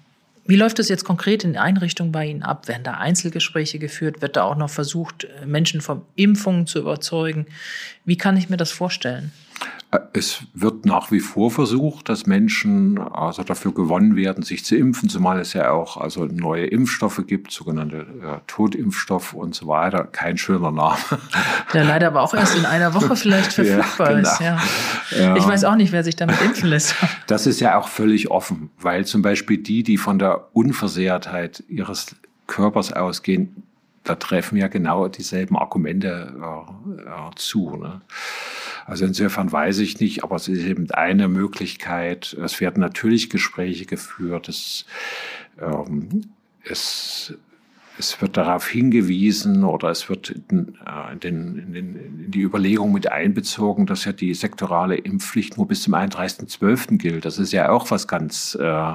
wie 0.44 0.56
läuft 0.56 0.80
es 0.80 0.90
jetzt 0.90 1.04
konkret 1.04 1.44
in 1.44 1.56
Einrichtungen 1.56 2.12
bei 2.12 2.26
Ihnen 2.26 2.42
ab? 2.42 2.68
Werden 2.68 2.84
da 2.84 2.98
Einzelgespräche 2.98 3.78
geführt? 3.78 4.20
Wird 4.20 4.36
da 4.36 4.42
auch 4.42 4.56
noch 4.56 4.68
versucht, 4.68 5.28
Menschen 5.46 5.80
von 5.80 6.02
Impfungen 6.14 6.66
zu 6.66 6.78
überzeugen? 6.78 7.46
Wie 8.04 8.18
kann 8.18 8.36
ich 8.36 8.50
mir 8.50 8.58
das 8.58 8.72
vorstellen? 8.72 9.32
Es 10.12 10.42
wird 10.52 10.84
nach 10.84 11.10
wie 11.10 11.20
vor 11.20 11.50
versucht, 11.50 12.08
dass 12.08 12.26
Menschen 12.26 12.98
also 12.98 13.44
dafür 13.44 13.72
gewonnen 13.72 14.16
werden, 14.16 14.42
sich 14.42 14.64
zu 14.64 14.76
impfen, 14.76 15.08
zumal 15.08 15.40
es 15.40 15.52
ja 15.52 15.70
auch 15.70 15.96
also 15.96 16.24
neue 16.24 16.66
Impfstoffe 16.66 17.22
gibt, 17.26 17.52
sogenannte 17.52 17.98
äh, 17.98 18.40
Totimpfstoff 18.46 19.32
und 19.32 19.54
so 19.54 19.68
weiter. 19.68 20.04
Kein 20.04 20.36
schöner 20.38 20.72
Name. 20.72 20.98
Der 21.72 21.84
leider 21.84 22.08
aber 22.08 22.22
auch 22.22 22.34
erst 22.34 22.58
in 22.58 22.66
einer 22.66 22.94
Woche 22.94 23.16
vielleicht 23.16 23.52
verfügbar 23.52 24.10
ja, 24.10 24.16
genau. 24.16 24.28
ist. 24.28 24.40
Ja. 24.40 24.58
ja. 25.18 25.36
Ich 25.36 25.46
weiß 25.46 25.64
auch 25.64 25.76
nicht, 25.76 25.92
wer 25.92 26.02
sich 26.02 26.16
damit 26.16 26.40
impfen 26.42 26.68
lässt. 26.68 26.94
Das 27.26 27.46
ist 27.46 27.60
ja 27.60 27.78
auch 27.78 27.88
völlig 27.88 28.30
offen, 28.30 28.70
weil 28.78 29.06
zum 29.06 29.22
Beispiel 29.22 29.58
die, 29.58 29.82
die 29.82 29.98
von 29.98 30.18
der 30.18 30.48
Unversehrtheit 30.52 31.62
ihres 31.68 32.16
Körpers 32.46 32.92
ausgehen, 32.92 33.62
da 34.06 34.14
treffen 34.14 34.56
ja 34.56 34.68
genau 34.68 35.08
dieselben 35.08 35.56
Argumente 35.56 36.34
äh, 36.40 37.02
äh, 37.02 37.34
zu. 37.36 37.76
Ne? 37.76 38.00
Also 38.86 39.04
insofern 39.04 39.50
weiß 39.50 39.78
ich 39.80 39.98
nicht, 39.98 40.22
aber 40.22 40.36
es 40.36 40.46
ist 40.46 40.64
eben 40.64 40.90
eine 40.92 41.26
Möglichkeit. 41.26 42.36
Es 42.42 42.60
werden 42.60 42.80
natürlich 42.80 43.30
Gespräche 43.30 43.84
geführt. 43.84 44.48
Es, 44.48 44.86
ähm, 45.60 46.22
es, 46.62 47.34
es 47.98 48.20
wird 48.22 48.36
darauf 48.36 48.68
hingewiesen 48.68 49.64
oder 49.64 49.88
es 49.90 50.08
wird 50.08 50.30
in, 50.30 50.76
äh, 50.86 51.16
den, 51.16 51.58
in, 51.58 51.72
den, 51.72 51.96
in 51.96 52.30
die 52.30 52.42
Überlegung 52.42 52.92
mit 52.92 53.10
einbezogen, 53.10 53.86
dass 53.86 54.04
ja 54.04 54.12
die 54.12 54.34
sektorale 54.34 54.96
Impfpflicht 54.96 55.56
nur 55.56 55.66
bis 55.66 55.82
zum 55.82 55.94
31.12. 55.94 56.96
gilt. 56.96 57.24
Das 57.24 57.40
ist 57.40 57.52
ja 57.52 57.70
auch 57.70 57.90
was 57.90 58.06
ganz 58.06 58.56
äh, 58.60 58.92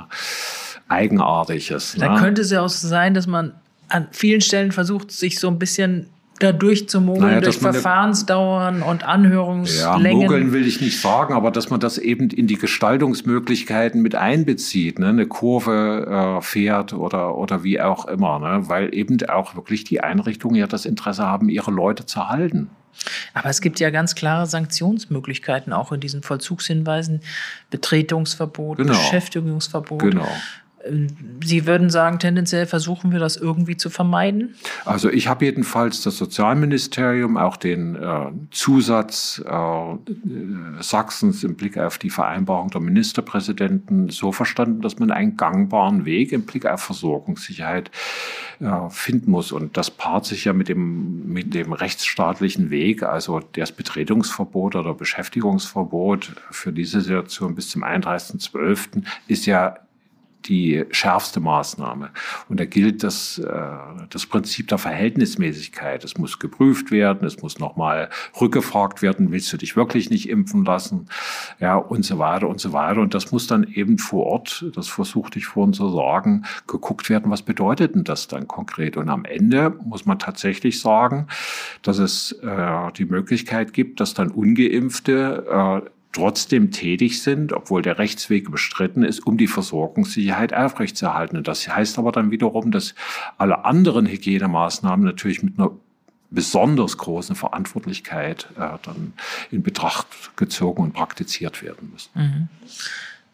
Eigenartiges. 0.87 1.97
Da 1.99 2.13
ne? 2.13 2.19
könnte 2.19 2.43
es 2.43 2.51
ja 2.51 2.61
auch 2.61 2.69
sein, 2.69 3.13
dass 3.13 3.27
man 3.27 3.55
an 3.89 4.07
vielen 4.11 4.39
Stellen 4.39 4.71
versucht, 4.71 5.11
sich 5.11 5.37
so 5.37 5.49
ein 5.49 5.59
bisschen 5.59 6.07
da 6.43 6.51
durchzumogeln 6.51 7.25
naja, 7.25 7.41
durch 7.41 7.57
Verfahrensdauern 7.57 8.81
und 8.81 9.03
Anhörungslängen. 9.03 10.21
Ja, 10.21 10.27
mogeln 10.27 10.51
will 10.51 10.67
ich 10.67 10.81
nicht 10.81 10.99
sagen, 10.99 11.33
aber 11.33 11.51
dass 11.51 11.69
man 11.69 11.79
das 11.79 11.97
eben 11.97 12.29
in 12.29 12.47
die 12.47 12.57
Gestaltungsmöglichkeiten 12.57 14.01
mit 14.01 14.15
einbezieht, 14.15 14.99
ne? 14.99 15.07
eine 15.07 15.27
Kurve 15.27 16.39
äh, 16.39 16.41
fährt 16.41 16.93
oder, 16.93 17.37
oder 17.37 17.63
wie 17.63 17.79
auch 17.81 18.05
immer, 18.05 18.39
ne? 18.39 18.69
weil 18.69 18.93
eben 18.93 19.17
auch 19.29 19.55
wirklich 19.55 19.83
die 19.83 20.01
Einrichtungen 20.01 20.55
ja 20.55 20.67
das 20.67 20.85
Interesse 20.85 21.23
haben, 21.23 21.49
ihre 21.49 21.71
Leute 21.71 22.05
zu 22.05 22.29
halten. 22.29 22.69
Aber 23.33 23.49
es 23.49 23.61
gibt 23.61 23.79
ja 23.79 23.89
ganz 23.89 24.15
klare 24.15 24.45
Sanktionsmöglichkeiten 24.45 25.73
auch 25.73 25.91
in 25.91 25.99
diesen 25.99 26.23
Vollzugshinweisen. 26.23 27.21
Betretungsverbot, 27.69 28.77
genau. 28.77 28.93
Beschäftigungsverbot. 28.93 29.99
Genau. 29.99 30.27
Sie 31.43 31.65
würden 31.65 31.89
sagen, 31.89 32.19
tendenziell 32.19 32.65
versuchen 32.65 33.11
wir 33.11 33.19
das 33.19 33.37
irgendwie 33.37 33.77
zu 33.77 33.89
vermeiden? 33.89 34.55
Also 34.85 35.09
ich 35.09 35.27
habe 35.27 35.45
jedenfalls 35.45 36.01
das 36.01 36.17
Sozialministerium, 36.17 37.37
auch 37.37 37.57
den 37.57 37.95
äh, 37.95 38.31
Zusatz 38.51 39.41
äh, 39.45 40.81
Sachsens 40.81 41.43
im 41.43 41.55
Blick 41.55 41.77
auf 41.77 41.97
die 41.97 42.09
Vereinbarung 42.09 42.69
der 42.69 42.81
Ministerpräsidenten 42.81 44.09
so 44.09 44.31
verstanden, 44.31 44.81
dass 44.81 44.99
man 44.99 45.11
einen 45.11 45.37
gangbaren 45.37 46.05
Weg 46.05 46.31
im 46.31 46.45
Blick 46.45 46.65
auf 46.65 46.81
Versorgungssicherheit 46.81 47.91
äh, 48.59 48.89
finden 48.89 49.31
muss. 49.31 49.51
Und 49.51 49.77
das 49.77 49.91
paart 49.91 50.25
sich 50.25 50.45
ja 50.45 50.53
mit 50.53 50.69
dem, 50.69 51.31
mit 51.31 51.53
dem 51.53 51.73
rechtsstaatlichen 51.73 52.69
Weg, 52.69 53.03
also 53.03 53.39
das 53.53 53.71
Betretungsverbot 53.71 54.75
oder 54.75 54.93
Beschäftigungsverbot 54.93 56.33
für 56.51 56.71
diese 56.71 57.01
Situation 57.01 57.55
bis 57.55 57.69
zum 57.69 57.83
31.12. 57.83 59.03
ist 59.27 59.45
ja 59.45 59.77
die 60.45 60.85
schärfste 60.91 61.39
Maßnahme. 61.39 62.11
Und 62.49 62.59
da 62.59 62.65
gilt 62.65 63.03
das, 63.03 63.37
äh, 63.37 63.63
das 64.09 64.25
Prinzip 64.25 64.67
der 64.67 64.77
Verhältnismäßigkeit. 64.77 66.03
Es 66.03 66.17
muss 66.17 66.39
geprüft 66.39 66.91
werden, 66.91 67.25
es 67.25 67.41
muss 67.41 67.59
nochmal 67.59 68.09
rückgefragt 68.39 69.01
werden, 69.01 69.31
willst 69.31 69.51
du 69.53 69.57
dich 69.57 69.75
wirklich 69.75 70.09
nicht 70.09 70.29
impfen 70.29 70.65
lassen? 70.65 71.07
Ja, 71.59 71.75
und 71.75 72.03
so 72.03 72.17
weiter 72.19 72.47
und 72.47 72.59
so 72.59 72.73
weiter. 72.73 73.01
Und 73.01 73.13
das 73.13 73.31
muss 73.31 73.47
dann 73.47 73.63
eben 73.63 73.97
vor 73.97 74.25
Ort, 74.25 74.65
das 74.75 74.87
versuchte 74.87 75.39
ich 75.39 75.45
vorhin 75.45 75.73
zu 75.73 75.89
sagen, 75.89 76.45
geguckt 76.67 77.09
werden, 77.09 77.31
was 77.31 77.41
bedeutet 77.41 77.95
denn 77.95 78.03
das 78.03 78.27
dann 78.27 78.47
konkret? 78.47 78.97
Und 78.97 79.09
am 79.09 79.25
Ende 79.25 79.69
muss 79.83 80.05
man 80.05 80.19
tatsächlich 80.19 80.79
sagen, 80.79 81.27
dass 81.81 81.97
es 81.97 82.31
äh, 82.43 82.91
die 82.97 83.05
Möglichkeit 83.05 83.73
gibt, 83.73 83.99
dass 83.99 84.13
dann 84.13 84.31
ungeimpfte 84.31 85.81
äh, 85.85 85.89
trotzdem 86.11 86.71
tätig 86.71 87.21
sind, 87.21 87.53
obwohl 87.53 87.81
der 87.81 87.97
Rechtsweg 87.97 88.51
bestritten 88.51 89.03
ist, 89.03 89.25
um 89.25 89.37
die 89.37 89.47
Versorgungssicherheit 89.47 90.53
aufrechtzuerhalten. 90.53 91.43
Das 91.43 91.67
heißt 91.67 91.97
aber 91.97 92.11
dann 92.11 92.31
wiederum, 92.31 92.71
dass 92.71 92.95
alle 93.37 93.65
anderen 93.65 94.05
Hygienemaßnahmen 94.05 95.05
natürlich 95.05 95.41
mit 95.41 95.57
einer 95.57 95.71
besonders 96.29 96.97
großen 96.97 97.35
Verantwortlichkeit 97.35 98.47
äh, 98.57 98.77
dann 98.83 99.13
in 99.51 99.63
Betracht 99.63 100.07
gezogen 100.37 100.81
und 100.83 100.93
praktiziert 100.93 101.61
werden 101.61 101.91
müssen. 101.91 102.09
Mhm. 102.13 102.47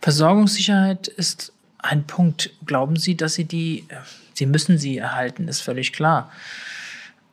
Versorgungssicherheit 0.01 1.07
ist 1.07 1.53
ein 1.77 2.05
Punkt. 2.05 2.51
Glauben 2.65 2.95
Sie, 2.97 3.15
dass 3.15 3.35
Sie 3.35 3.45
die, 3.45 3.85
Sie 4.33 4.45
müssen 4.45 4.77
sie 4.77 4.97
erhalten, 4.97 5.47
ist 5.47 5.61
völlig 5.61 5.93
klar. 5.93 6.31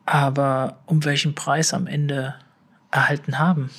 Aber 0.06 0.78
um 0.86 1.04
welchen 1.04 1.34
Preis 1.34 1.72
am 1.72 1.86
Ende 1.86 2.34
erhalten 2.90 3.38
haben? 3.38 3.70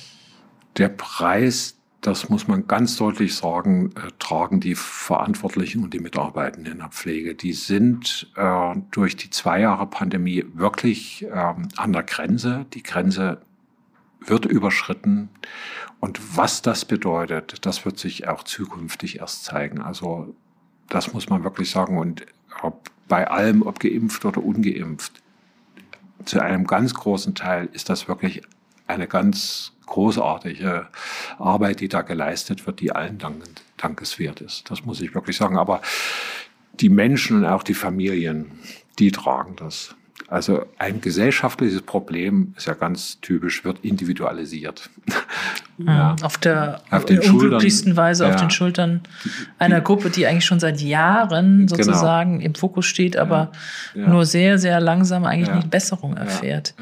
Der 0.76 0.88
Preis, 0.88 1.78
das 2.00 2.28
muss 2.28 2.46
man 2.46 2.66
ganz 2.66 2.96
deutlich 2.96 3.34
sagen, 3.34 3.92
äh, 3.96 4.10
tragen 4.18 4.60
die 4.60 4.74
Verantwortlichen 4.74 5.82
und 5.82 5.94
die 5.94 6.00
Mitarbeitenden 6.00 6.74
in 6.74 6.78
der 6.78 6.88
Pflege. 6.88 7.34
Die 7.34 7.52
sind 7.52 8.30
äh, 8.36 8.74
durch 8.90 9.16
die 9.16 9.30
zwei 9.30 9.60
Jahre 9.60 9.86
Pandemie 9.86 10.44
wirklich 10.54 11.24
äh, 11.24 11.54
an 11.76 11.92
der 11.92 12.02
Grenze. 12.02 12.66
Die 12.74 12.82
Grenze 12.82 13.40
wird 14.20 14.44
überschritten. 14.44 15.30
Und 16.00 16.36
was 16.36 16.62
das 16.62 16.84
bedeutet, 16.84 17.64
das 17.64 17.84
wird 17.84 17.98
sich 17.98 18.28
auch 18.28 18.42
zukünftig 18.44 19.20
erst 19.20 19.44
zeigen. 19.44 19.80
Also 19.80 20.34
das 20.88 21.12
muss 21.12 21.28
man 21.28 21.42
wirklich 21.44 21.70
sagen. 21.70 21.98
Und 21.98 22.26
bei 23.08 23.28
allem, 23.28 23.62
ob 23.62 23.80
geimpft 23.80 24.24
oder 24.24 24.42
ungeimpft, 24.42 25.22
zu 26.24 26.40
einem 26.40 26.66
ganz 26.66 26.94
großen 26.94 27.34
Teil 27.34 27.68
ist 27.72 27.88
das 27.88 28.08
wirklich 28.08 28.42
eine 28.86 29.06
ganz 29.06 29.75
großartige 29.86 30.88
Arbeit, 31.38 31.80
die 31.80 31.88
da 31.88 32.02
geleistet 32.02 32.66
wird, 32.66 32.80
die 32.80 32.92
allen 32.92 33.18
dankeswert 33.76 34.40
ist. 34.40 34.70
Das 34.70 34.84
muss 34.84 35.00
ich 35.00 35.14
wirklich 35.14 35.36
sagen. 35.36 35.56
Aber 35.56 35.80
die 36.74 36.88
Menschen 36.88 37.38
und 37.38 37.44
auch 37.44 37.62
die 37.62 37.74
Familien, 37.74 38.58
die 38.98 39.10
tragen 39.10 39.56
das. 39.56 39.94
Also 40.28 40.66
ein 40.78 41.00
gesellschaftliches 41.00 41.82
Problem 41.82 42.52
ist 42.56 42.66
ja 42.66 42.74
ganz 42.74 43.20
typisch, 43.20 43.64
wird 43.64 43.84
individualisiert. 43.84 44.90
ja. 45.78 46.16
Auf 46.22 46.38
der 46.38 46.80
auf 46.90 47.04
den 47.04 47.20
unglücklichsten 47.20 47.90
Schultern, 47.90 48.04
Weise 48.04 48.24
ja. 48.24 48.34
auf 48.34 48.40
den 48.40 48.50
Schultern 48.50 49.02
einer 49.58 49.80
Gruppe, 49.80 50.10
die 50.10 50.26
eigentlich 50.26 50.44
schon 50.44 50.58
seit 50.58 50.80
Jahren 50.80 51.66
genau. 51.66 51.76
sozusagen 51.76 52.38
genau. 52.38 52.44
im 52.44 52.54
Fokus 52.56 52.86
steht, 52.86 53.16
aber 53.16 53.52
ja. 53.94 54.08
nur 54.08 54.26
sehr, 54.26 54.58
sehr 54.58 54.80
langsam 54.80 55.24
eigentlich 55.24 55.54
nicht 55.54 55.70
Besserung 55.70 56.16
erfährt. 56.16 56.74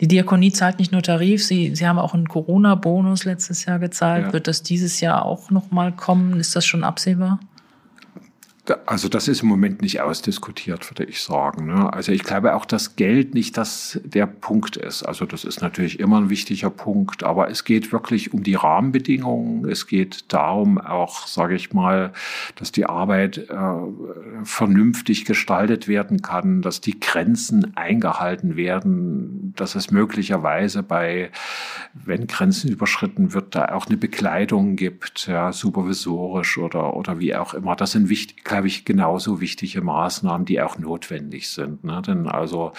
Die 0.00 0.08
Diakonie 0.08 0.52
zahlt 0.52 0.78
nicht 0.78 0.92
nur 0.92 1.02
Tarif, 1.02 1.44
sie, 1.44 1.74
sie 1.74 1.88
haben 1.88 1.98
auch 1.98 2.12
einen 2.12 2.28
Corona-Bonus 2.28 3.24
letztes 3.24 3.64
Jahr 3.64 3.78
gezahlt. 3.78 4.32
Wird 4.34 4.46
das 4.46 4.62
dieses 4.62 5.00
Jahr 5.00 5.24
auch 5.24 5.50
nochmal 5.50 5.92
kommen? 5.92 6.38
Ist 6.38 6.54
das 6.54 6.66
schon 6.66 6.84
absehbar? 6.84 7.40
Also 8.86 9.08
das 9.08 9.26
ist 9.26 9.42
im 9.42 9.48
Moment 9.48 9.82
nicht 9.82 10.00
ausdiskutiert, 10.00 10.90
würde 10.90 11.04
ich 11.04 11.22
sagen. 11.22 11.66
Ne? 11.66 11.92
Also 11.92 12.12
ich 12.12 12.22
glaube 12.22 12.54
auch, 12.54 12.64
dass 12.64 12.94
Geld 12.94 13.34
nicht 13.34 13.56
das 13.56 14.00
der 14.04 14.26
Punkt 14.26 14.76
ist. 14.76 15.02
Also 15.02 15.24
das 15.24 15.44
ist 15.44 15.62
natürlich 15.62 15.98
immer 15.98 16.18
ein 16.18 16.30
wichtiger 16.30 16.70
Punkt, 16.70 17.24
aber 17.24 17.50
es 17.50 17.64
geht 17.64 17.90
wirklich 17.92 18.34
um 18.34 18.42
die 18.42 18.54
Rahmenbedingungen. 18.54 19.68
Es 19.68 19.86
geht 19.86 20.32
darum 20.32 20.78
auch, 20.78 21.26
sage 21.26 21.54
ich 21.54 21.72
mal, 21.72 22.12
dass 22.56 22.70
die 22.70 22.86
Arbeit 22.86 23.38
äh, 23.38 23.46
vernünftig 24.44 25.24
gestaltet 25.24 25.88
werden 25.88 26.22
kann, 26.22 26.62
dass 26.62 26.80
die 26.80 27.00
Grenzen 27.00 27.76
eingehalten 27.76 28.56
werden, 28.56 29.54
dass 29.56 29.74
es 29.74 29.90
möglicherweise 29.90 30.82
bei, 30.82 31.30
wenn 31.94 32.26
Grenzen 32.26 32.70
überschritten 32.70 33.32
wird, 33.32 33.54
da 33.54 33.70
auch 33.70 33.86
eine 33.86 33.96
Bekleidung 33.96 34.76
gibt, 34.76 35.26
ja, 35.26 35.52
supervisorisch 35.52 36.58
oder 36.58 36.94
oder 36.94 37.18
wie 37.18 37.34
auch 37.34 37.54
immer. 37.54 37.76
Das 37.76 37.92
sind 37.92 38.08
wichtig 38.08 38.44
glaube 38.60 38.68
ich, 38.68 38.84
genauso 38.84 39.40
wichtige 39.40 39.80
Maßnahmen, 39.80 40.44
die 40.44 40.60
auch 40.60 40.78
notwendig 40.78 41.48
sind. 41.48 41.82
Ne? 41.82 42.02
Denn 42.06 42.28
also, 42.28 42.72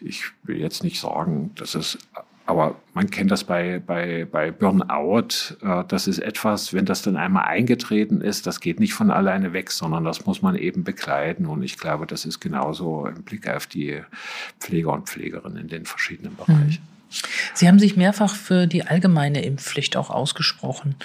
ich 0.00 0.24
will 0.42 0.58
jetzt 0.58 0.82
nicht 0.82 0.98
sagen, 0.98 1.52
dass 1.54 1.76
es 1.76 1.96
aber 2.44 2.76
man 2.94 3.10
kennt 3.10 3.30
das 3.32 3.44
bei, 3.44 3.80
bei, 3.84 4.24
bei 4.24 4.50
Burnout. 4.50 5.56
Äh, 5.62 5.84
das 5.86 6.08
ist 6.08 6.18
etwas, 6.18 6.72
wenn 6.72 6.86
das 6.86 7.02
dann 7.02 7.16
einmal 7.16 7.44
eingetreten 7.44 8.20
ist, 8.20 8.46
das 8.46 8.60
geht 8.60 8.78
nicht 8.80 8.94
von 8.94 9.10
alleine 9.10 9.52
weg, 9.52 9.70
sondern 9.70 10.04
das 10.04 10.26
muss 10.26 10.42
man 10.42 10.56
eben 10.56 10.84
begleiten. 10.84 11.46
Und 11.46 11.62
ich 11.62 11.76
glaube, 11.76 12.06
das 12.06 12.24
ist 12.24 12.40
genauso 12.40 13.06
im 13.06 13.22
Blick 13.22 13.48
auf 13.48 13.66
die 13.66 14.00
Pfleger 14.60 14.92
und 14.92 15.08
Pflegerinnen 15.08 15.58
in 15.58 15.68
den 15.68 15.86
verschiedenen 15.86 16.36
Bereichen. 16.36 16.82
Mhm. 16.88 16.95
Sie 17.54 17.68
haben 17.68 17.78
sich 17.78 17.96
mehrfach 17.96 18.34
für 18.34 18.66
die 18.66 18.84
allgemeine 18.84 19.42
Impfpflicht 19.42 19.96
auch 19.96 20.10
ausgesprochen. 20.10 20.96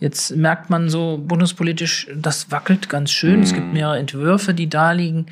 Jetzt 0.00 0.34
merkt 0.34 0.70
man 0.70 0.88
so 0.88 1.18
bundespolitisch, 1.18 2.08
das 2.14 2.50
wackelt 2.50 2.88
ganz 2.88 3.10
schön. 3.10 3.36
Mhm. 3.36 3.42
Es 3.42 3.54
gibt 3.54 3.66
mhm. 3.66 3.72
mehrere 3.72 3.98
Entwürfe, 3.98 4.54
die 4.54 4.68
da 4.68 4.92
liegen. 4.92 5.26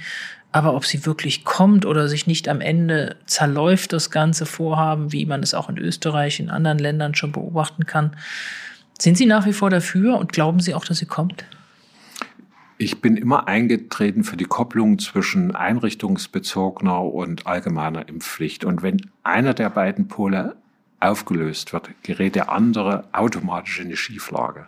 Aber 0.52 0.74
ob 0.74 0.84
sie 0.84 1.06
wirklich 1.06 1.44
kommt 1.44 1.86
oder 1.86 2.08
sich 2.08 2.26
nicht 2.26 2.48
am 2.48 2.60
Ende 2.60 3.16
zerläuft, 3.26 3.92
das 3.92 4.10
ganze 4.10 4.46
Vorhaben, 4.46 5.12
wie 5.12 5.24
man 5.24 5.42
es 5.42 5.54
auch 5.54 5.68
in 5.68 5.78
Österreich, 5.78 6.40
in 6.40 6.50
anderen 6.50 6.78
Ländern 6.78 7.14
schon 7.14 7.30
beobachten 7.30 7.86
kann. 7.86 8.16
Sind 8.98 9.16
Sie 9.16 9.26
nach 9.26 9.46
wie 9.46 9.52
vor 9.52 9.70
dafür 9.70 10.18
und 10.18 10.32
glauben 10.32 10.60
Sie 10.60 10.74
auch, 10.74 10.84
dass 10.84 10.98
sie 10.98 11.06
kommt? 11.06 11.44
Ich 12.82 13.02
bin 13.02 13.18
immer 13.18 13.46
eingetreten 13.46 14.24
für 14.24 14.38
die 14.38 14.46
Kopplung 14.46 14.98
zwischen 14.98 15.54
einrichtungsbezogener 15.54 17.02
und 17.02 17.46
allgemeiner 17.46 18.08
Impfpflicht. 18.08 18.64
Und 18.64 18.82
wenn 18.82 19.02
einer 19.22 19.52
der 19.52 19.68
beiden 19.68 20.08
Pole 20.08 20.56
aufgelöst 20.98 21.74
wird, 21.74 21.90
gerät 22.02 22.36
der 22.36 22.50
andere 22.50 23.04
automatisch 23.12 23.80
in 23.80 23.90
die 23.90 23.98
Schieflage. 23.98 24.66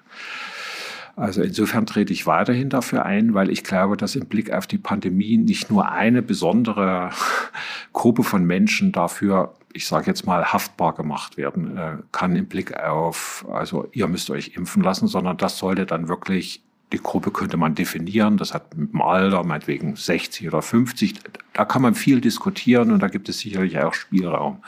Also 1.17 1.41
insofern 1.41 1.87
trete 1.87 2.13
ich 2.13 2.27
weiterhin 2.27 2.69
dafür 2.69 3.07
ein, 3.07 3.33
weil 3.33 3.49
ich 3.49 3.65
glaube, 3.65 3.97
dass 3.97 4.15
im 4.15 4.27
Blick 4.27 4.53
auf 4.53 4.67
die 4.67 4.77
Pandemie 4.77 5.39
nicht 5.39 5.71
nur 5.71 5.91
eine 5.91 6.21
besondere 6.21 7.13
Gruppe 7.95 8.25
von 8.25 8.45
Menschen 8.45 8.93
dafür, 8.93 9.55
ich 9.73 9.87
sage 9.87 10.09
jetzt 10.09 10.27
mal, 10.27 10.53
haftbar 10.53 10.95
gemacht 10.95 11.39
werden 11.39 11.79
äh, 11.79 11.97
kann 12.13 12.37
im 12.37 12.45
Blick 12.45 12.79
auf, 12.79 13.47
also 13.51 13.89
ihr 13.93 14.07
müsst 14.07 14.29
euch 14.29 14.55
impfen 14.55 14.83
lassen, 14.83 15.07
sondern 15.09 15.39
das 15.39 15.57
sollte 15.57 15.87
dann 15.87 16.09
wirklich 16.09 16.63
die 16.93 17.03
Gruppe 17.03 17.31
könnte 17.31 17.57
man 17.57 17.75
definieren, 17.75 18.37
das 18.37 18.55
hat 18.55 18.77
mit 18.77 18.93
dem 18.93 19.01
Alter, 19.01 19.45
meinetwegen 19.45 19.97
60 19.97 20.49
oder 20.49 20.63
50, 20.63 21.15
da 21.55 21.65
kann 21.65 21.83
man 21.83 21.95
viel 21.95 22.21
diskutieren 22.21 22.93
und 22.93 23.01
da 23.01 23.09
gibt 23.09 23.29
es 23.29 23.39
sicherlich 23.39 23.79
auch 23.79 23.95
Spielraum. 23.95 24.63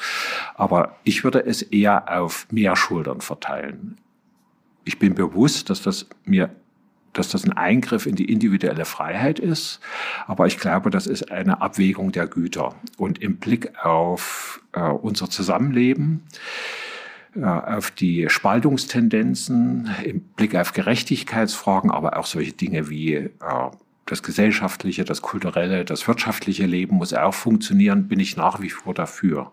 Aber 0.55 0.97
ich 1.05 1.23
würde 1.23 1.45
es 1.45 1.63
eher 1.63 2.19
auf 2.19 2.47
mehr 2.51 2.77
Schultern 2.77 3.21
verteilen. 3.21 3.99
Ich 4.85 4.99
bin 4.99 5.15
bewusst, 5.15 5.71
dass 5.71 5.83
das 5.83 6.07
mir 6.25 6.51
dass 7.15 7.29
das 7.29 7.45
ein 7.45 7.53
Eingriff 7.53 8.07
in 8.07 8.17
die 8.17 8.31
individuelle 8.31 8.85
Freiheit 8.85 9.39
ist. 9.39 9.81
Aber 10.27 10.47
ich 10.47 10.59
glaube, 10.59 10.91
das 10.91 11.07
ist 11.07 11.31
eine 11.31 11.63
Abwägung 11.63 12.11
der 12.11 12.27
Güter. 12.27 12.75
Und 12.97 13.23
im 13.23 13.37
Blick 13.37 13.73
auf 13.85 14.61
äh, 14.73 14.81
unser 14.81 15.31
Zusammenleben 15.31 16.25
auf 17.43 17.91
die 17.91 18.29
Spaltungstendenzen 18.29 19.91
im 20.05 20.21
Blick 20.21 20.55
auf 20.55 20.73
Gerechtigkeitsfragen, 20.73 21.91
aber 21.91 22.19
auch 22.19 22.27
solche 22.27 22.53
Dinge 22.53 22.89
wie 22.89 23.15
äh, 23.15 23.31
das 24.07 24.23
gesellschaftliche, 24.23 25.05
das 25.05 25.23
kulturelle, 25.23 25.85
das 25.85 26.07
wirtschaftliche 26.07 26.67
Leben 26.67 26.97
muss 26.97 27.15
auch 27.15 27.35
funktionieren, 27.35 28.07
bin 28.07 28.21
ich 28.21 28.37
nach 28.37 28.61
wie 28.61 28.71
vor 28.71 28.95
dafür. 28.95 29.51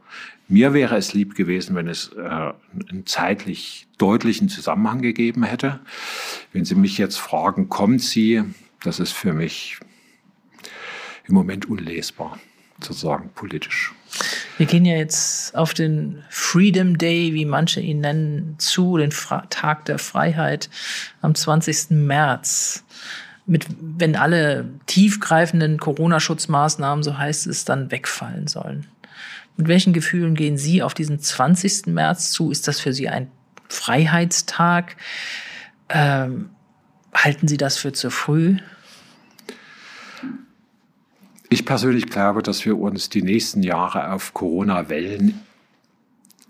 Mir 0.47 0.73
wäre 0.73 0.97
es 0.97 1.13
lieb 1.13 1.35
gewesen, 1.35 1.75
wenn 1.75 1.87
es 1.87 2.11
äh, 2.17 2.19
einen 2.19 3.05
zeitlich 3.05 3.87
deutlichen 3.97 4.49
Zusammenhang 4.49 5.01
gegeben 5.01 5.43
hätte. 5.43 5.79
Wenn 6.51 6.65
Sie 6.65 6.75
mich 6.75 6.97
jetzt 6.97 7.17
fragen, 7.17 7.69
kommt 7.69 8.01
sie 8.01 8.43
das 8.83 8.99
ist 8.99 9.11
für 9.11 9.33
mich 9.33 9.77
im 11.27 11.35
Moment 11.35 11.67
unlesbar, 11.67 12.39
sozusagen 12.81 13.29
politisch. 13.33 13.93
Wir 14.61 14.67
gehen 14.67 14.85
ja 14.85 14.95
jetzt 14.95 15.55
auf 15.55 15.73
den 15.73 16.23
Freedom 16.29 16.95
Day, 16.95 17.33
wie 17.33 17.45
manche 17.45 17.79
ihn 17.79 18.01
nennen, 18.01 18.53
zu, 18.59 18.95
den 18.95 19.11
Fra 19.11 19.47
Tag 19.49 19.85
der 19.85 19.97
Freiheit 19.97 20.69
am 21.19 21.33
20. 21.33 21.89
März. 21.89 22.83
Mit, 23.47 23.65
wenn 23.79 24.15
alle 24.15 24.69
tiefgreifenden 24.85 25.79
Corona-Schutzmaßnahmen, 25.79 27.01
so 27.01 27.17
heißt 27.17 27.47
es, 27.47 27.65
dann 27.65 27.89
wegfallen 27.89 28.45
sollen. 28.45 28.85
Mit 29.57 29.67
welchen 29.67 29.93
Gefühlen 29.93 30.35
gehen 30.35 30.57
Sie 30.57 30.83
auf 30.83 30.93
diesen 30.93 31.19
20. 31.19 31.87
März 31.87 32.29
zu? 32.29 32.51
Ist 32.51 32.67
das 32.67 32.79
für 32.79 32.93
Sie 32.93 33.09
ein 33.09 33.31
Freiheitstag? 33.67 34.95
Ähm, 35.89 36.51
halten 37.15 37.47
Sie 37.47 37.57
das 37.57 37.77
für 37.79 37.93
zu 37.93 38.11
früh? 38.11 38.57
Ich 41.53 41.65
persönlich 41.65 42.07
glaube, 42.07 42.41
dass 42.41 42.65
wir 42.65 42.79
uns 42.79 43.09
die 43.09 43.21
nächsten 43.21 43.61
Jahre 43.61 44.13
auf 44.13 44.33
Corona-Wellen 44.33 45.41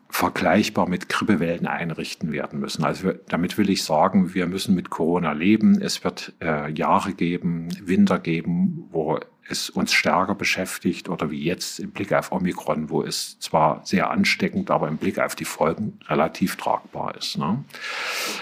vergleichbar 0.09 0.87
mit 0.87 1.09
Grippewellen 1.09 1.65
einrichten 1.65 2.31
werden 2.31 2.59
müssen. 2.59 2.83
Also 2.83 3.13
damit 3.27 3.57
will 3.57 3.71
ich 3.71 3.83
sagen, 3.83 4.35
wir 4.35 4.45
müssen 4.45 4.75
mit 4.75 4.91
Corona 4.91 5.31
leben. 5.31 5.81
Es 5.81 6.03
wird 6.03 6.33
äh, 6.39 6.71
Jahre 6.71 7.13
geben, 7.13 7.69
Winter 7.81 8.19
geben, 8.19 8.89
wo 8.91 9.19
es 9.49 9.71
uns 9.71 9.91
stärker 9.91 10.35
beschäftigt 10.35 11.09
oder 11.09 11.31
wie 11.31 11.43
jetzt 11.43 11.79
im 11.79 11.89
Blick 11.89 12.13
auf 12.13 12.31
Omikron, 12.31 12.91
wo 12.91 13.01
es 13.01 13.39
zwar 13.39 13.81
sehr 13.83 14.11
ansteckend, 14.11 14.69
aber 14.69 14.87
im 14.87 14.97
Blick 14.97 15.17
auf 15.17 15.33
die 15.33 15.45
Folgen 15.45 15.97
relativ 16.09 16.57
tragbar 16.57 17.17
ist. 17.17 17.39
Ne? 17.39 17.63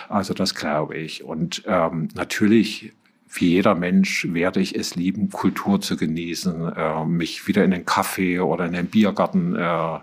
Also 0.09 0.33
das 0.33 0.55
glaube 0.55 0.97
ich. 0.97 1.23
Und 1.23 1.63
ähm, 1.67 2.09
natürlich 2.15 2.91
wie 3.31 3.49
jeder 3.49 3.75
Mensch 3.75 4.27
werde 4.31 4.59
ich 4.59 4.75
es 4.75 4.95
lieben, 4.95 5.29
Kultur 5.29 5.79
zu 5.79 5.97
genießen, 5.97 6.73
äh, 6.75 7.05
mich 7.05 7.47
wieder 7.47 7.63
in 7.63 7.71
den 7.71 7.85
Kaffee 7.85 8.39
oder 8.39 8.65
in 8.65 8.73
den 8.73 8.87
Biergarten 8.87 9.55
äh, 9.55 9.99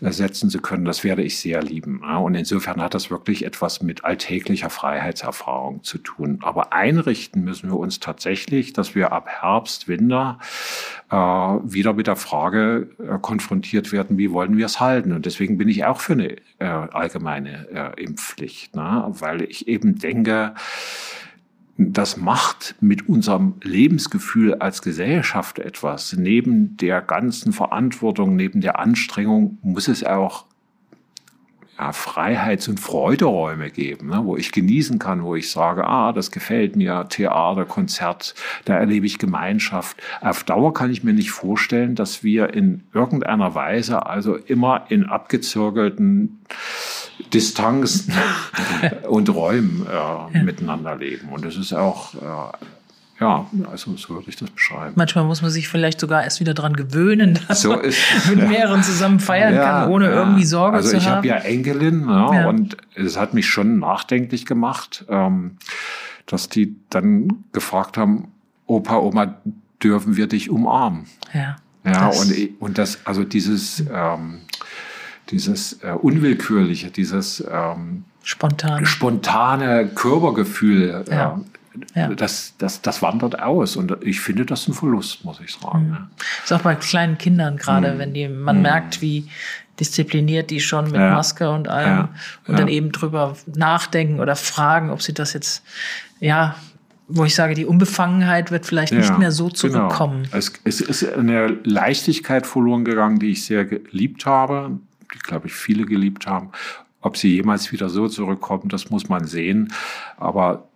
setzen 0.00 0.50
zu 0.50 0.60
können. 0.60 0.84
Das 0.84 1.04
werde 1.04 1.22
ich 1.22 1.38
sehr 1.38 1.62
lieben. 1.62 2.00
Ja? 2.02 2.16
Und 2.16 2.34
insofern 2.34 2.82
hat 2.82 2.94
das 2.94 3.10
wirklich 3.10 3.44
etwas 3.44 3.80
mit 3.82 4.04
alltäglicher 4.04 4.70
Freiheitserfahrung 4.70 5.84
zu 5.84 5.98
tun. 5.98 6.40
Aber 6.42 6.72
einrichten 6.72 7.44
müssen 7.44 7.70
wir 7.70 7.78
uns 7.78 8.00
tatsächlich, 8.00 8.72
dass 8.72 8.96
wir 8.96 9.12
ab 9.12 9.28
Herbst, 9.28 9.86
Winter 9.86 10.40
äh, 11.10 11.16
wieder 11.16 11.92
mit 11.92 12.08
der 12.08 12.16
Frage 12.16 12.88
äh, 12.98 13.18
konfrontiert 13.20 13.92
werden, 13.92 14.18
wie 14.18 14.32
wollen 14.32 14.56
wir 14.56 14.66
es 14.66 14.80
halten? 14.80 15.12
Und 15.12 15.26
deswegen 15.26 15.58
bin 15.58 15.68
ich 15.68 15.84
auch 15.84 16.00
für 16.00 16.14
eine 16.14 16.36
äh, 16.58 16.64
allgemeine 16.64 17.68
äh, 17.96 18.02
Impfpflicht, 18.02 18.74
ne? 18.74 19.04
weil 19.08 19.42
ich 19.42 19.68
eben 19.68 19.98
denke, 19.98 20.54
das 21.78 22.16
macht 22.16 22.74
mit 22.80 23.08
unserem 23.08 23.54
Lebensgefühl 23.62 24.54
als 24.54 24.82
Gesellschaft 24.82 25.60
etwas. 25.60 26.12
Neben 26.12 26.76
der 26.76 27.00
ganzen 27.00 27.52
Verantwortung, 27.52 28.34
neben 28.34 28.60
der 28.60 28.80
Anstrengung 28.80 29.58
muss 29.62 29.86
es 29.86 30.02
auch 30.02 30.44
ja, 31.78 31.92
Freiheits- 31.92 32.66
und 32.66 32.80
Freuderäume 32.80 33.70
geben, 33.70 34.08
ne, 34.08 34.22
wo 34.24 34.36
ich 34.36 34.50
genießen 34.50 34.98
kann, 34.98 35.22
wo 35.22 35.36
ich 35.36 35.52
sage, 35.52 35.86
ah, 35.86 36.12
das 36.12 36.32
gefällt 36.32 36.74
mir, 36.74 37.06
Theater, 37.08 37.64
Konzert, 37.64 38.34
da 38.64 38.74
erlebe 38.74 39.06
ich 39.06 39.18
Gemeinschaft. 39.18 39.96
Auf 40.20 40.42
Dauer 40.42 40.74
kann 40.74 40.90
ich 40.90 41.04
mir 41.04 41.12
nicht 41.12 41.30
vorstellen, 41.30 41.94
dass 41.94 42.24
wir 42.24 42.52
in 42.52 42.82
irgendeiner 42.92 43.54
Weise 43.54 44.06
also 44.06 44.34
immer 44.34 44.86
in 44.88 45.04
abgezirkelten 45.04 46.40
Distanzen 47.32 48.14
und 49.08 49.28
Räumen 49.28 49.86
äh, 49.86 50.42
miteinander 50.42 50.96
leben. 50.96 51.28
Und 51.30 51.44
das 51.44 51.56
ist 51.56 51.72
auch 51.72 52.14
äh, 52.14 52.56
ja, 53.20 53.46
also 53.68 53.96
so 53.96 54.14
würde 54.14 54.30
ich 54.30 54.36
das 54.36 54.50
beschreiben. 54.50 54.92
Manchmal 54.94 55.24
muss 55.24 55.42
man 55.42 55.50
sich 55.50 55.68
vielleicht 55.68 55.98
sogar 55.98 56.22
erst 56.22 56.38
wieder 56.38 56.54
daran 56.54 56.74
gewöhnen, 56.74 57.38
dass 57.48 57.62
so 57.62 57.70
man 57.70 57.80
ist, 57.80 57.98
mit 58.28 58.48
mehreren 58.48 58.82
zusammen 58.84 59.18
feiern 59.18 59.54
ja, 59.54 59.64
kann, 59.64 59.90
ohne 59.90 60.06
ja. 60.06 60.12
irgendwie 60.12 60.44
Sorge 60.44 60.76
also 60.76 60.90
zu 60.90 60.96
haben. 60.96 61.06
Also 61.06 61.08
ich 61.08 61.16
habe 61.16 61.26
ja 61.26 61.50
Enkelin 61.50 62.08
ja, 62.08 62.48
und 62.48 62.76
es 62.94 63.16
hat 63.16 63.34
mich 63.34 63.48
schon 63.48 63.80
nachdenklich 63.80 64.46
gemacht, 64.46 65.04
ähm, 65.08 65.56
dass 66.26 66.48
die 66.48 66.76
dann 66.90 67.44
gefragt 67.52 67.96
haben, 67.96 68.28
Opa, 68.66 68.98
Oma, 68.98 69.34
dürfen 69.82 70.16
wir 70.16 70.28
dich 70.28 70.50
umarmen? 70.50 71.06
Ja. 71.32 71.56
Ja, 71.84 72.08
und, 72.08 72.60
und 72.60 72.76
das, 72.76 73.06
also 73.06 73.24
dieses, 73.24 73.82
ähm, 73.90 74.42
dieses 75.30 75.82
äh, 75.82 75.92
Unwillkürliche, 75.92 76.90
dieses 76.90 77.44
ähm, 77.50 78.04
spontane. 78.22 78.86
spontane 78.86 79.88
Körpergefühl, 79.88 81.04
ja. 81.10 81.40
Ja. 81.94 82.08
Das, 82.08 82.54
das, 82.58 82.82
das 82.82 83.02
wandert 83.02 83.40
aus 83.40 83.76
und 83.76 83.98
ich 84.02 84.20
finde 84.20 84.44
das 84.44 84.66
ein 84.66 84.74
Verlust, 84.74 85.24
muss 85.24 85.38
ich 85.40 85.54
sagen. 85.54 85.90
Mhm. 85.90 86.08
Ist 86.42 86.52
auch 86.52 86.62
bei 86.62 86.74
kleinen 86.74 87.18
Kindern 87.18 87.56
gerade, 87.56 87.94
mhm. 87.94 87.98
wenn 87.98 88.14
die, 88.14 88.28
man 88.28 88.56
mhm. 88.56 88.62
merkt, 88.62 89.00
wie 89.00 89.28
diszipliniert 89.78 90.50
die 90.50 90.60
schon 90.60 90.86
mit 90.86 90.96
ja. 90.96 91.12
Maske 91.12 91.50
und 91.50 91.68
allem 91.68 91.88
ja. 91.88 92.08
und 92.46 92.54
ja. 92.54 92.58
dann 92.58 92.68
eben 92.68 92.90
drüber 92.90 93.36
nachdenken 93.54 94.18
oder 94.18 94.34
fragen, 94.34 94.90
ob 94.90 95.02
sie 95.02 95.14
das 95.14 95.34
jetzt, 95.34 95.62
ja, 96.18 96.56
wo 97.06 97.24
ich 97.24 97.34
sage, 97.34 97.54
die 97.54 97.64
Unbefangenheit 97.64 98.50
wird 98.50 98.66
vielleicht 98.66 98.92
nicht 98.92 99.16
mehr 99.18 99.32
so 99.32 99.44
genau. 99.44 99.54
zurückkommen. 99.56 100.24
Genau. 100.24 100.36
Es, 100.36 100.52
es 100.64 100.80
ist 100.80 101.12
eine 101.14 101.46
Leichtigkeit 101.62 102.46
verloren 102.46 102.84
gegangen, 102.84 103.18
die 103.18 103.30
ich 103.30 103.44
sehr 103.44 103.64
geliebt 103.64 104.26
habe, 104.26 104.78
die, 105.14 105.18
glaube 105.18 105.48
ich, 105.48 105.54
viele 105.54 105.84
geliebt 105.84 106.26
haben. 106.26 106.50
Ob 107.00 107.16
sie 107.16 107.34
jemals 107.34 107.70
wieder 107.72 107.88
so 107.88 108.08
zurückkommen, 108.08 108.68
das 108.68 108.90
muss 108.90 109.08
man 109.08 109.26
sehen. 109.26 109.72
Aber 110.16 110.68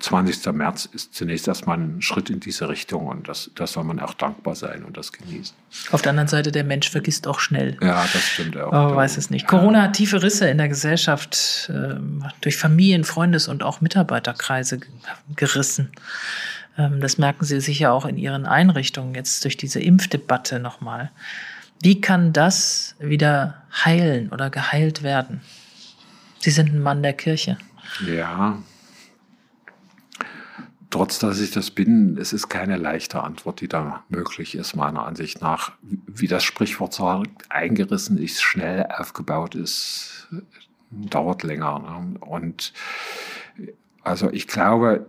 20. 0.00 0.52
März 0.52 0.88
ist 0.92 1.14
zunächst 1.14 1.48
erstmal 1.48 1.78
ein 1.78 2.02
Schritt 2.02 2.28
in 2.28 2.40
diese 2.40 2.68
Richtung 2.68 3.06
und 3.06 3.28
das, 3.28 3.50
das 3.54 3.72
soll 3.72 3.84
man 3.84 4.00
auch 4.00 4.12
dankbar 4.14 4.54
sein 4.54 4.84
und 4.84 4.96
das 4.96 5.12
genießen. 5.12 5.56
Auf 5.92 6.02
der 6.02 6.10
anderen 6.10 6.28
Seite, 6.28 6.52
der 6.52 6.64
Mensch 6.64 6.90
vergisst 6.90 7.26
auch 7.26 7.38
schnell. 7.38 7.78
Ja, 7.80 8.04
das 8.12 8.22
stimmt 8.22 8.56
auch. 8.56 8.72
Aber 8.72 8.96
weiß 8.96 9.16
es 9.16 9.30
nicht. 9.30 9.46
Corona 9.46 9.82
hat 9.82 9.94
tiefe 9.94 10.22
Risse 10.22 10.48
in 10.48 10.58
der 10.58 10.68
Gesellschaft 10.68 11.70
äh, 11.72 11.94
durch 12.40 12.56
Familien, 12.56 13.04
Freundes- 13.04 13.48
und 13.48 13.62
auch 13.62 13.80
Mitarbeiterkreise 13.80 14.80
gerissen. 15.36 15.90
Ähm, 16.76 17.00
das 17.00 17.16
merken 17.16 17.44
Sie 17.44 17.60
sicher 17.60 17.92
auch 17.92 18.04
in 18.04 18.18
Ihren 18.18 18.46
Einrichtungen 18.46 19.14
jetzt 19.14 19.44
durch 19.44 19.56
diese 19.56 19.80
Impfdebatte 19.80 20.58
nochmal. 20.58 21.12
Wie 21.82 22.00
kann 22.00 22.32
das 22.32 22.94
wieder 22.98 23.62
heilen 23.84 24.30
oder 24.30 24.50
geheilt 24.50 25.02
werden? 25.02 25.40
Sie 26.38 26.50
sind 26.50 26.72
ein 26.72 26.82
Mann 26.82 27.02
der 27.02 27.14
Kirche. 27.14 27.58
Ja, 28.06 28.58
trotz 30.94 31.18
dass 31.18 31.40
ich 31.40 31.50
das 31.50 31.72
bin, 31.72 32.16
es 32.18 32.32
ist 32.32 32.48
keine 32.48 32.76
leichte 32.76 33.20
Antwort, 33.20 33.60
die 33.60 33.66
da 33.66 34.04
möglich 34.08 34.54
ist, 34.54 34.76
meiner 34.76 35.04
Ansicht 35.04 35.40
nach. 35.40 35.72
Wie 35.82 36.28
das 36.28 36.44
Sprichwort 36.44 36.94
sagt, 36.94 37.50
eingerissen 37.50 38.16
ist, 38.16 38.40
schnell 38.40 38.86
aufgebaut 38.86 39.56
ist, 39.56 40.28
dauert 40.92 41.42
länger. 41.42 41.80
Ne? 41.80 42.20
Und 42.20 42.72
also 44.04 44.30
ich 44.30 44.46
glaube, 44.46 45.06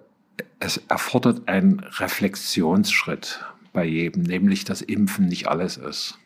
es 0.59 0.81
erfordert 0.87 1.47
einen 1.47 1.81
Reflexionsschritt 1.81 3.45
bei 3.71 3.85
jedem, 3.85 4.23
nämlich 4.23 4.65
dass 4.65 4.81
Impfen 4.81 5.27
nicht 5.27 5.47
alles 5.47 5.77
ist, 5.77 6.17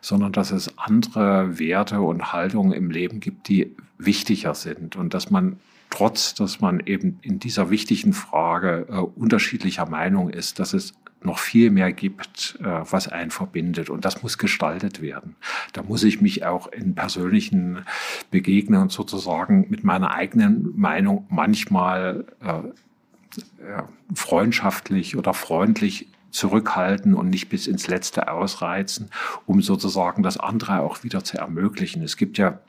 sondern 0.00 0.32
dass 0.32 0.50
es 0.50 0.78
andere 0.78 1.58
Werte 1.58 2.00
und 2.00 2.32
Haltungen 2.32 2.72
im 2.72 2.90
Leben 2.90 3.20
gibt, 3.20 3.48
die 3.48 3.74
wichtiger 3.98 4.54
sind 4.54 4.96
und 4.96 5.14
dass 5.14 5.30
man 5.30 5.58
trotz 5.90 6.34
dass 6.34 6.60
man 6.60 6.80
eben 6.80 7.18
in 7.22 7.38
dieser 7.38 7.70
wichtigen 7.70 8.12
Frage 8.12 8.86
äh, 8.90 8.96
unterschiedlicher 8.96 9.86
Meinung 9.86 10.30
ist, 10.30 10.58
dass 10.58 10.74
es 10.74 10.94
noch 11.22 11.38
viel 11.38 11.70
mehr 11.70 11.92
gibt, 11.92 12.58
äh, 12.60 12.64
was 12.64 13.08
einen 13.08 13.30
verbindet. 13.30 13.90
Und 13.90 14.04
das 14.04 14.22
muss 14.22 14.38
gestaltet 14.38 15.00
werden. 15.00 15.36
Da 15.72 15.82
muss 15.82 16.04
ich 16.04 16.20
mich 16.20 16.44
auch 16.44 16.68
in 16.68 16.94
persönlichen 16.94 17.84
Begegnungen 18.30 18.88
sozusagen 18.88 19.66
mit 19.68 19.84
meiner 19.84 20.12
eigenen 20.12 20.78
Meinung 20.78 21.26
manchmal 21.28 22.24
äh, 22.40 23.82
freundschaftlich 24.14 25.16
oder 25.16 25.34
freundlich 25.34 26.08
zurückhalten 26.30 27.14
und 27.14 27.30
nicht 27.30 27.48
bis 27.48 27.66
ins 27.66 27.88
Letzte 27.88 28.30
ausreizen, 28.30 29.10
um 29.46 29.62
sozusagen 29.62 30.22
das 30.22 30.38
andere 30.38 30.80
auch 30.80 31.02
wieder 31.04 31.24
zu 31.24 31.38
ermöglichen. 31.38 32.02
Es 32.02 32.16
gibt 32.16 32.38
ja 32.38 32.60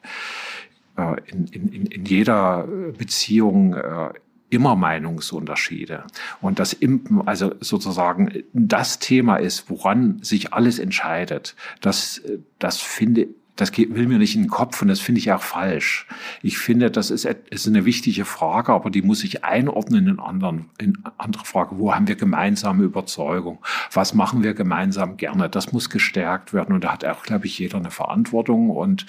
äh, 0.98 1.16
in, 1.26 1.48
in, 1.48 1.86
in 1.86 2.06
jeder 2.06 2.68
Beziehung 2.98 3.74
äh, 3.74 4.10
immer 4.50 4.76
Meinungsunterschiede. 4.76 6.06
Und 6.42 6.60
das 6.60 6.74
Impen, 6.74 7.28
also 7.28 7.54
sozusagen 7.60 8.44
das 8.54 9.00
Thema 9.00 9.38
ist, 9.38 9.70
woran 9.70 10.20
sich 10.22 10.54
alles 10.54 10.80
entscheidet, 10.80 11.56
das, 11.82 12.22
das 12.60 12.78
finde 12.78 13.28
das 13.58 13.76
will 13.78 14.08
mir 14.08 14.20
nicht 14.20 14.36
in 14.36 14.44
den 14.44 14.50
Kopf 14.50 14.82
und 14.82 14.88
das 14.88 15.00
finde 15.00 15.20
ich 15.20 15.32
auch 15.32 15.42
falsch. 15.42 16.08
Ich 16.42 16.58
finde, 16.58 16.90
das 16.90 17.12
ist, 17.12 17.26
ist 17.26 17.68
eine 17.68 17.86
wichtige 17.86 18.24
Frage, 18.24 18.72
aber 18.72 18.90
die 18.90 19.02
muss 19.02 19.24
ich 19.24 19.44
einordnen 19.44 20.08
in 20.08 20.20
anderen, 20.20 20.70
in 20.78 20.98
andere 21.18 21.44
Frage. 21.44 21.78
Wo 21.78 21.94
haben 21.94 22.08
wir 22.08 22.16
gemeinsame 22.16 22.84
Überzeugung? 22.84 23.60
Was 23.92 24.14
machen 24.14 24.44
wir 24.44 24.54
gemeinsam 24.54 25.18
gerne? 25.18 25.50
Das 25.50 25.74
muss 25.74 25.90
gestärkt 25.90 26.54
werden 26.54 26.74
und 26.74 26.84
da 26.84 26.94
hat 26.94 27.04
auch, 27.04 27.24
glaube 27.24 27.48
ich, 27.48 27.58
jeder 27.60 27.78
eine 27.78 27.92
Verantwortung 27.92 28.70
und 28.70 29.06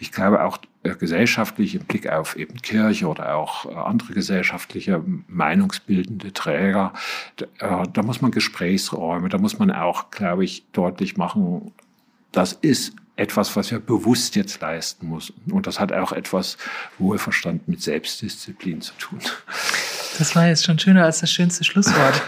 ich 0.00 0.12
glaube 0.12 0.44
auch, 0.44 0.58
äh, 0.82 0.94
gesellschaftlich 0.96 1.76
im 1.76 1.84
Blick 1.84 2.08
auf 2.08 2.36
eben 2.36 2.60
Kirche 2.60 3.06
oder 3.08 3.36
auch 3.36 3.64
äh, 3.64 3.74
andere 3.74 4.12
gesellschaftliche 4.12 5.02
meinungsbildende 5.28 6.32
Träger, 6.32 6.92
äh, 7.58 7.84
da 7.92 8.02
muss 8.02 8.20
man 8.20 8.32
Gesprächsräume, 8.32 9.28
da 9.30 9.38
muss 9.38 9.58
man 9.58 9.70
auch, 9.70 10.10
glaube 10.10 10.44
ich, 10.44 10.64
deutlich 10.72 11.16
machen, 11.16 11.72
das 12.32 12.52
ist 12.52 12.96
etwas, 13.16 13.54
was 13.54 13.70
wir 13.70 13.78
bewusst 13.78 14.34
jetzt 14.36 14.60
leisten 14.60 15.08
müssen. 15.08 15.34
Und 15.50 15.66
das 15.66 15.78
hat 15.78 15.92
auch 15.92 16.12
etwas 16.12 16.56
Wohlverstand 16.98 17.68
mit 17.68 17.80
Selbstdisziplin 17.82 18.80
zu 18.80 18.92
tun. 18.94 19.20
Das 20.18 20.34
war 20.34 20.46
jetzt 20.46 20.64
schon 20.64 20.78
schöner 20.78 21.04
als 21.04 21.20
das 21.20 21.30
schönste 21.30 21.64
Schlusswort. 21.64 22.22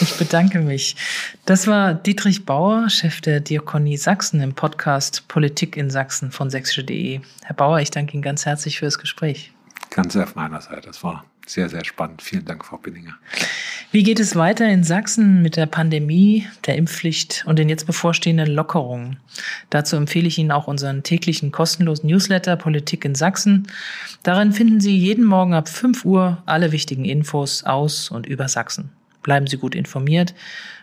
Ich 0.00 0.16
bedanke 0.16 0.60
mich. 0.60 0.96
Das 1.44 1.66
war 1.66 1.94
Dietrich 1.94 2.44
Bauer, 2.44 2.88
Chef 2.88 3.20
der 3.20 3.40
Diakonie 3.40 3.96
Sachsen 3.96 4.40
im 4.40 4.54
Podcast 4.54 5.28
Politik 5.28 5.76
in 5.76 5.90
Sachsen 5.90 6.32
von 6.32 6.50
sächsische.de. 6.50 7.20
Herr 7.42 7.54
Bauer, 7.54 7.80
ich 7.80 7.90
danke 7.90 8.14
Ihnen 8.14 8.22
ganz 8.22 8.46
herzlich 8.46 8.78
für 8.78 8.86
das 8.86 8.98
Gespräch. 8.98 9.52
Ganz 9.90 10.16
auf 10.16 10.34
meiner 10.36 10.60
Seite. 10.60 10.82
Das 10.82 11.02
war 11.02 11.24
sehr, 11.52 11.68
sehr 11.68 11.84
spannend. 11.84 12.22
Vielen 12.22 12.44
Dank, 12.44 12.64
Frau 12.64 12.76
Binninger. 12.76 13.14
Wie 13.92 14.04
geht 14.04 14.20
es 14.20 14.36
weiter 14.36 14.68
in 14.68 14.84
Sachsen 14.84 15.42
mit 15.42 15.56
der 15.56 15.66
Pandemie, 15.66 16.46
der 16.66 16.76
Impfpflicht 16.76 17.44
und 17.46 17.58
den 17.58 17.68
jetzt 17.68 17.86
bevorstehenden 17.86 18.48
Lockerungen? 18.48 19.16
Dazu 19.68 19.96
empfehle 19.96 20.28
ich 20.28 20.38
Ihnen 20.38 20.52
auch 20.52 20.68
unseren 20.68 21.02
täglichen 21.02 21.50
kostenlosen 21.50 22.08
Newsletter 22.08 22.56
Politik 22.56 23.04
in 23.04 23.16
Sachsen. 23.16 23.66
Darin 24.22 24.52
finden 24.52 24.80
Sie 24.80 24.96
jeden 24.96 25.24
Morgen 25.24 25.54
ab 25.54 25.68
5 25.68 26.04
Uhr 26.04 26.42
alle 26.46 26.70
wichtigen 26.70 27.04
Infos 27.04 27.64
aus 27.64 28.10
und 28.10 28.26
über 28.26 28.46
Sachsen. 28.48 28.90
Bleiben 29.22 29.48
Sie 29.48 29.56
gut 29.56 29.74
informiert 29.74 30.34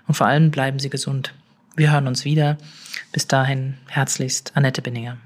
und 0.08 0.16
vor 0.16 0.28
allem 0.28 0.52
bleiben 0.52 0.80
Sie 0.80 0.90
gesund. 0.90 1.34
Wir 1.78 1.94
hören 1.94 2.08
uns 2.08 2.26
wieder. 2.26 2.58
Bis 3.14 3.28
dahin 3.28 3.76
herzlichst 3.88 4.52
Annette 4.56 4.82
Binninger. 4.82 5.18